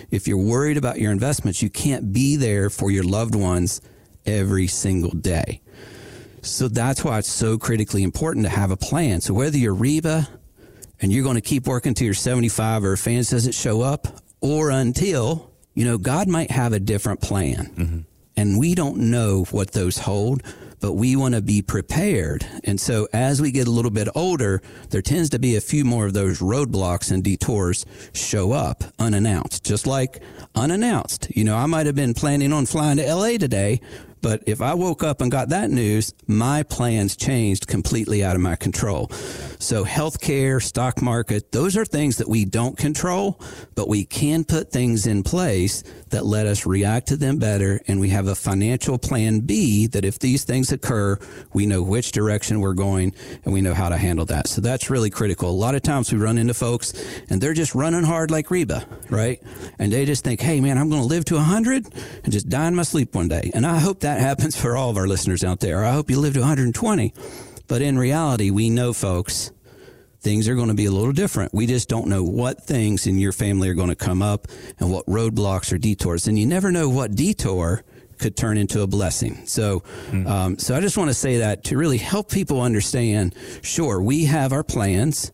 if 0.10 0.28
you're 0.28 0.38
worried 0.38 0.78
about 0.78 1.00
your 1.00 1.12
investments, 1.12 1.62
you 1.62 1.70
can't 1.70 2.12
be 2.12 2.36
there 2.36 2.70
for 2.72 2.90
your 2.90 3.04
loved 3.04 3.36
ones 3.36 3.82
every 4.27 4.67
single 4.67 5.12
day. 5.12 5.62
So 6.41 6.67
that's 6.67 7.03
why 7.03 7.17
it's 7.19 7.29
so 7.29 7.57
critically 7.57 8.03
important 8.03 8.46
to 8.46 8.51
have 8.51 8.72
a 8.72 8.77
plan. 8.77 9.22
So 9.22 9.34
whether 9.34 9.57
you're 9.57 9.74
Reba 9.74 10.27
and 11.01 11.12
you're 11.12 11.24
going 11.24 11.36
to 11.36 11.41
keep 11.41 11.67
working 11.67 11.93
till 11.93 12.05
you're 12.05 12.13
75 12.13 12.84
or 12.84 12.96
fans 12.96 13.31
doesn't 13.31 13.55
show 13.55 13.81
up 13.81 14.07
or 14.39 14.69
until 14.69 15.51
you 15.77 15.86
know, 15.86 16.00
God 16.00 16.27
might 16.27 16.50
have 16.50 16.74
a 16.74 16.79
different 16.79 17.22
plan. 17.22 17.65
Mm-hmm. 17.67 18.00
And 18.36 18.57
we 18.57 18.74
don't 18.74 18.98
know 19.12 19.43
what 19.51 19.74
those 19.74 20.00
hold, 20.00 20.41
but 20.79 20.93
we 20.93 21.15
want 21.15 21.36
to 21.36 21.41
be 21.43 21.62
prepared. 21.62 22.48
And 22.63 22.81
so 22.81 23.07
as 23.13 23.39
we 23.39 23.51
get 23.51 23.67
a 23.67 23.72
little 23.72 23.91
bit 23.91 24.07
older, 24.15 24.63
there 24.89 25.03
tends 25.03 25.29
to 25.29 25.39
be 25.39 25.55
a 25.55 25.62
few 25.62 25.86
more 25.86 26.07
of 26.07 26.13
those 26.13 26.39
roadblocks 26.39 27.12
and 27.12 27.24
detours 27.24 27.86
show 28.12 28.53
up 28.53 28.86
unannounced, 28.98 29.63
just 29.63 29.86
like 29.86 30.24
unannounced. 30.55 31.27
You 31.38 31.43
know, 31.43 31.55
I 31.55 31.67
might 31.67 31.86
have 31.86 31.96
been 31.96 32.15
planning 32.15 32.51
on 32.53 32.65
flying 32.65 32.98
to 32.98 33.13
LA 33.13 33.38
today, 33.38 33.79
but 34.22 34.44
if 34.46 34.62
I 34.62 34.74
woke 34.74 35.04
up 35.04 35.22
and 35.22 35.32
got 35.32 35.50
that 35.50 35.70
news, 35.70 36.14
my 36.28 36.64
plans 36.64 37.16
changed 37.16 37.68
completely 37.68 38.24
out 38.24 38.36
of 38.36 38.42
my 38.42 38.56
control. 38.56 39.10
So 39.60 39.84
healthcare, 39.84 40.62
stock 40.62 41.02
market, 41.02 41.52
those 41.52 41.76
are 41.78 41.86
things 41.86 42.18
that 42.18 42.28
we 42.28 42.46
don't 42.46 42.78
control, 42.78 43.42
but 43.76 43.88
we 43.88 44.06
can 44.06 44.44
put 44.44 44.72
things 44.72 45.08
in 45.08 45.24
place 45.24 45.84
that 46.10 46.26
let 46.26 46.46
us 46.46 46.66
react 46.66 47.08
to 47.08 47.18
them 47.18 47.38
better. 47.38 47.82
And 47.88 48.00
we 48.00 48.10
have 48.10 48.28
a 48.28 48.36
financial 48.36 48.98
plan 48.98 49.42
B 49.42 49.88
that 49.88 50.06
if 50.06 50.20
these 50.20 50.44
things 50.44 50.72
occur, 50.72 51.18
we 51.54 51.66
know 51.66 51.82
which 51.82 52.12
direction 52.12 52.60
we're 52.60 52.74
going 52.74 53.14
and 53.44 53.54
we 53.54 53.62
know 53.62 53.74
how 53.74 53.90
to 53.90 53.98
handle 53.98 54.26
that. 54.26 54.48
So 54.48 54.62
that's 54.62 54.90
really 54.90 55.10
critical. 55.10 55.50
A 55.50 55.52
lot 55.52 55.76
of 55.76 55.82
times 55.82 56.12
we 56.12 56.20
run 56.20 56.38
into 56.38 56.54
folks 56.54 56.94
and 57.30 57.42
they're 57.42 57.54
just 57.54 57.76
running 57.76 58.04
hard 58.04 58.32
like 58.32 58.52
Reba, 58.52 58.88
right? 59.10 59.42
And 59.80 59.92
they 59.92 60.06
just 60.06 60.24
think, 60.24 60.40
hey 60.40 60.62
man, 60.62 60.78
I'm 60.78 60.90
going 60.90 61.02
to 61.02 61.08
live 61.08 61.26
to 61.26 61.36
100 61.36 61.88
and 62.24 62.34
just 62.34 62.50
die 62.50 62.68
in 62.68 62.76
my 62.76 62.84
sleep 62.84 63.16
one 63.16 63.28
day. 63.28 63.52
And 63.54 63.66
I 63.66 63.80
hope 63.80 64.02
that 64.02 64.17
happens 64.20 64.56
for 64.56 64.76
all 64.76 64.90
of 64.90 64.98
our 64.98 65.08
listeners 65.08 65.44
out 65.44 65.60
there. 65.60 65.84
I 65.84 65.92
hope 65.92 66.10
you 66.10 66.20
live 66.20 66.34
to 66.34 66.40
120. 66.40 67.14
But 67.68 67.82
in 67.82 67.98
reality, 67.98 68.50
we 68.50 68.70
know, 68.70 68.94
folks, 68.94 69.52
things 70.22 70.48
are 70.48 70.56
going 70.56 70.70
to 70.70 70.74
be 70.74 70.86
a 70.86 70.92
little 70.92 71.12
different. 71.12 71.54
We 71.54 71.68
just 71.68 71.90
don't 71.90 72.08
know 72.08 72.24
what 72.24 72.64
things 72.64 73.08
in 73.08 73.18
your 73.18 73.32
family 73.32 73.70
are 73.70 73.74
going 73.74 73.90
to 73.90 73.96
come 73.96 74.22
up 74.22 74.48
and 74.80 74.92
what 74.92 75.06
roadblocks 75.06 75.72
or 75.72 75.78
detours. 75.78 76.28
And 76.28 76.40
you 76.40 76.46
never 76.46 76.72
know 76.72 76.90
what 76.90 77.16
detour 77.16 77.84
could 78.18 78.36
turn 78.36 78.58
into 78.58 78.82
a 78.82 78.88
blessing. 78.88 79.46
So, 79.46 79.82
mm-hmm. 79.82 80.28
um, 80.28 80.58
so 80.58 80.76
I 80.76 80.82
just 80.82 80.98
want 80.98 81.10
to 81.10 81.14
say 81.14 81.38
that 81.38 81.66
to 81.66 81.78
really 81.78 81.98
help 81.98 82.32
people 82.32 82.62
understand. 82.62 83.36
Sure, 83.62 84.02
we 84.02 84.26
have 84.26 84.54
our 84.54 84.64
plans, 84.64 85.32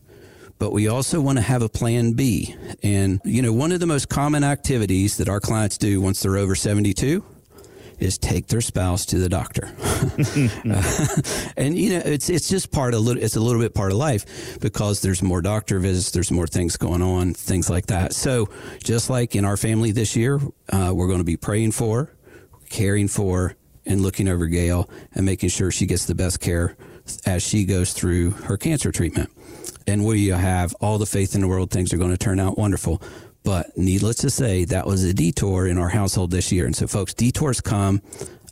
but 0.58 0.70
we 0.70 0.88
also 0.88 1.20
want 1.20 1.38
to 1.38 1.42
have 1.42 1.62
a 1.62 1.68
plan 1.68 2.12
B. 2.12 2.54
And 2.82 3.20
you 3.24 3.42
know, 3.42 3.52
one 3.52 3.72
of 3.72 3.80
the 3.80 3.86
most 3.86 4.08
common 4.08 4.44
activities 4.44 5.16
that 5.16 5.28
our 5.28 5.40
clients 5.40 5.78
do 5.78 6.00
once 6.00 6.20
they're 6.20 6.36
over 6.36 6.54
seventy-two 6.54 7.24
is 8.04 8.18
take 8.18 8.46
their 8.48 8.60
spouse 8.60 9.06
to 9.06 9.18
the 9.18 9.28
doctor. 9.28 9.74
uh, 10.70 11.52
and 11.56 11.76
you 11.76 11.90
know, 11.90 12.02
it's 12.04 12.28
it's 12.28 12.48
just 12.48 12.70
part 12.70 12.94
of 12.94 13.06
it's 13.16 13.36
a 13.36 13.40
little 13.40 13.60
bit 13.60 13.74
part 13.74 13.90
of 13.92 13.98
life 13.98 14.58
because 14.60 15.00
there's 15.00 15.22
more 15.22 15.42
doctor 15.42 15.78
visits, 15.78 16.10
there's 16.10 16.30
more 16.30 16.46
things 16.46 16.76
going 16.76 17.02
on, 17.02 17.34
things 17.34 17.70
like 17.70 17.86
that. 17.86 18.12
So 18.12 18.48
just 18.82 19.10
like 19.10 19.34
in 19.34 19.44
our 19.44 19.56
family 19.56 19.92
this 19.92 20.14
year, 20.14 20.40
uh, 20.70 20.92
we're 20.94 21.08
going 21.08 21.18
to 21.18 21.24
be 21.24 21.36
praying 21.36 21.72
for, 21.72 22.12
caring 22.68 23.08
for, 23.08 23.56
and 23.86 24.00
looking 24.00 24.28
over 24.28 24.46
Gail 24.46 24.88
and 25.14 25.26
making 25.26 25.48
sure 25.50 25.70
she 25.70 25.86
gets 25.86 26.06
the 26.06 26.14
best 26.14 26.40
care 26.40 26.76
as 27.26 27.42
she 27.42 27.64
goes 27.64 27.92
through 27.92 28.30
her 28.30 28.56
cancer 28.56 28.90
treatment. 28.90 29.30
And 29.86 30.06
we 30.06 30.28
have 30.28 30.74
all 30.80 30.98
the 30.98 31.06
faith 31.06 31.34
in 31.34 31.42
the 31.42 31.48
world, 31.48 31.70
things 31.70 31.92
are 31.92 31.98
going 31.98 32.10
to 32.10 32.16
turn 32.16 32.40
out 32.40 32.56
wonderful. 32.56 33.02
But 33.44 33.76
needless 33.76 34.16
to 34.16 34.30
say, 34.30 34.64
that 34.64 34.86
was 34.86 35.04
a 35.04 35.12
detour 35.12 35.66
in 35.66 35.78
our 35.78 35.90
household 35.90 36.30
this 36.30 36.50
year. 36.50 36.64
And 36.64 36.74
so, 36.74 36.86
folks, 36.86 37.12
detours 37.12 37.60
come 37.60 38.00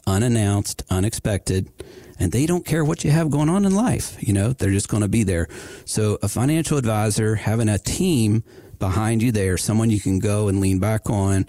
unannounced, 0.06 0.82
unexpected, 0.90 1.70
and 2.18 2.30
they 2.30 2.44
don't 2.46 2.66
care 2.66 2.84
what 2.84 3.04
you 3.04 3.10
have 3.10 3.30
going 3.30 3.48
on 3.48 3.64
in 3.64 3.74
life. 3.74 4.16
You 4.20 4.34
know, 4.34 4.52
they're 4.52 4.70
just 4.70 4.88
going 4.88 5.02
to 5.02 5.08
be 5.08 5.22
there. 5.22 5.48
So, 5.86 6.18
a 6.22 6.28
financial 6.28 6.76
advisor, 6.76 7.36
having 7.36 7.68
a 7.68 7.78
team 7.78 8.44
behind 8.78 9.22
you 9.22 9.32
there, 9.32 9.56
someone 9.56 9.90
you 9.90 10.00
can 10.00 10.18
go 10.18 10.48
and 10.48 10.60
lean 10.60 10.78
back 10.78 11.08
on. 11.08 11.46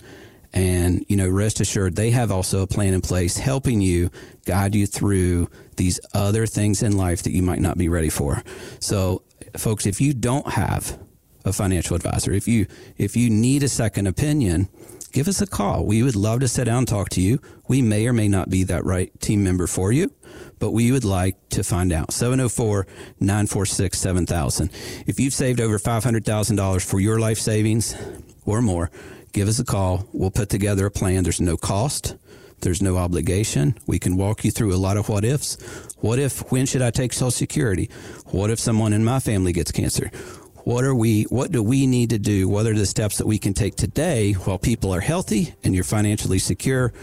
And, 0.54 1.04
you 1.10 1.18
know, 1.18 1.28
rest 1.28 1.60
assured, 1.60 1.96
they 1.96 2.12
have 2.12 2.32
also 2.32 2.62
a 2.62 2.68
plan 2.68 2.94
in 2.94 3.02
place 3.02 3.38
helping 3.38 3.82
you 3.82 4.12
guide 4.46 4.76
you 4.76 4.86
through 4.86 5.50
these 5.78 6.00
other 6.14 6.46
things 6.46 6.84
in 6.84 6.96
life 6.96 7.24
that 7.24 7.32
you 7.32 7.42
might 7.42 7.60
not 7.60 7.76
be 7.76 7.90
ready 7.90 8.10
for. 8.10 8.44
So, 8.80 9.24
folks, 9.58 9.88
if 9.88 10.00
you 10.00 10.14
don't 10.14 10.48
have 10.48 10.98
a 11.46 11.54
financial 11.54 11.96
advisor. 11.96 12.32
If 12.32 12.48
you 12.48 12.66
if 12.98 13.16
you 13.16 13.30
need 13.30 13.62
a 13.64 13.70
second 13.70 14.08
opinion, 14.08 14.70
give 15.12 15.28
us 15.28 15.42
a 15.42 15.48
call. 15.48 15.86
We 15.86 16.04
would 16.04 16.16
love 16.16 16.40
to 16.42 16.48
sit 16.48 16.66
down 16.66 16.80
and 16.80 16.88
talk 16.88 17.10
to 17.10 17.22
you. 17.22 17.40
We 17.68 17.82
may 17.82 18.08
or 18.08 18.14
may 18.14 18.28
not 18.28 18.50
be 18.50 18.64
that 18.66 18.86
right 18.86 19.12
team 19.22 19.44
member 19.44 19.68
for 19.68 19.92
you, 19.92 20.12
but 20.60 20.72
we 20.72 20.92
would 20.92 21.06
like 21.06 21.36
to 21.50 21.64
find 21.64 21.94
out. 21.94 22.10
704-946-7000. 22.10 24.70
If 25.08 25.20
you've 25.20 25.34
saved 25.34 25.62
over 25.62 25.78
$500,000 25.78 26.86
for 26.86 27.00
your 27.00 27.20
life 27.20 27.40
savings 27.40 27.96
or 28.46 28.62
more, 28.62 28.92
give 29.32 29.48
us 29.48 29.60
a 29.60 29.66
call. 29.66 30.08
We'll 30.14 30.32
put 30.32 30.50
together 30.50 30.86
a 30.86 30.92
plan. 30.92 31.24
There's 31.24 31.42
no 31.42 31.58
cost. 31.58 32.16
There's 32.62 32.82
no 32.82 32.98
obligation. 32.98 33.76
We 33.86 34.00
can 34.00 34.16
walk 34.16 34.46
you 34.46 34.52
through 34.52 34.74
a 34.74 34.78
lot 34.78 34.96
of 34.96 35.10
what 35.10 35.26
ifs. 35.26 35.58
What 36.00 36.18
if, 36.18 36.50
when 36.52 36.66
should 36.66 36.82
I 36.82 36.92
take 36.92 37.12
Social 37.12 37.30
Security? 37.30 37.90
What 38.28 38.50
if 38.50 38.60
someone 38.60 38.94
in 38.94 39.04
my 39.04 39.20
family 39.20 39.52
gets 39.52 39.72
cancer? 39.72 40.10
What 40.64 40.84
are 40.84 40.96
we 40.96 41.24
what 41.24 41.52
do 41.52 41.62
we 41.62 41.86
need 41.86 42.10
to 42.10 42.18
do 42.18 42.48
what 42.48 42.66
are 42.66 42.74
the 42.74 42.86
steps 42.86 43.18
that 43.18 43.28
we 43.28 43.38
can 43.38 43.54
take 43.54 43.76
today 43.76 44.34
while 44.34 44.58
people 44.58 44.94
are 44.94 45.02
healthy 45.02 45.54
and 45.64 45.76
you're 45.76 45.84
financially 45.84 46.40
secure 46.40 46.94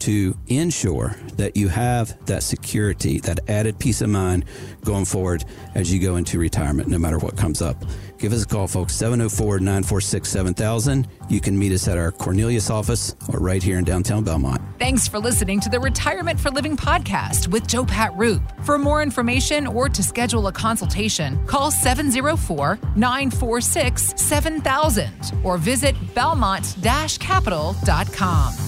to 0.00 0.36
ensure 0.46 1.16
that 1.36 1.56
you 1.56 1.68
have 1.68 2.24
that 2.26 2.42
security, 2.42 3.18
that 3.20 3.40
added 3.48 3.78
peace 3.78 4.00
of 4.00 4.08
mind 4.08 4.44
going 4.84 5.04
forward 5.04 5.44
as 5.74 5.92
you 5.92 6.00
go 6.00 6.16
into 6.16 6.38
retirement, 6.38 6.88
no 6.88 6.98
matter 6.98 7.18
what 7.18 7.36
comes 7.36 7.60
up. 7.60 7.84
Give 8.18 8.32
us 8.32 8.42
a 8.42 8.46
call, 8.46 8.66
folks, 8.66 8.94
704 8.94 9.60
946 9.60 10.28
7000. 10.28 11.06
You 11.28 11.40
can 11.40 11.58
meet 11.58 11.72
us 11.72 11.86
at 11.86 11.96
our 11.96 12.10
Cornelius 12.10 12.68
office 12.68 13.14
or 13.32 13.38
right 13.38 13.62
here 13.62 13.78
in 13.78 13.84
downtown 13.84 14.24
Belmont. 14.24 14.60
Thanks 14.78 15.06
for 15.06 15.18
listening 15.18 15.60
to 15.60 15.68
the 15.68 15.78
Retirement 15.78 16.38
for 16.40 16.50
Living 16.50 16.76
podcast 16.76 17.48
with 17.48 17.66
Joe 17.66 17.84
Pat 17.84 18.16
Roop. 18.16 18.42
For 18.64 18.76
more 18.76 19.02
information 19.02 19.66
or 19.66 19.88
to 19.88 20.02
schedule 20.02 20.48
a 20.48 20.52
consultation, 20.52 21.44
call 21.46 21.70
704 21.70 22.78
946 22.96 24.14
7000 24.16 25.10
or 25.44 25.56
visit 25.56 25.94
belmont 26.14 26.76
capital.com. 27.20 28.67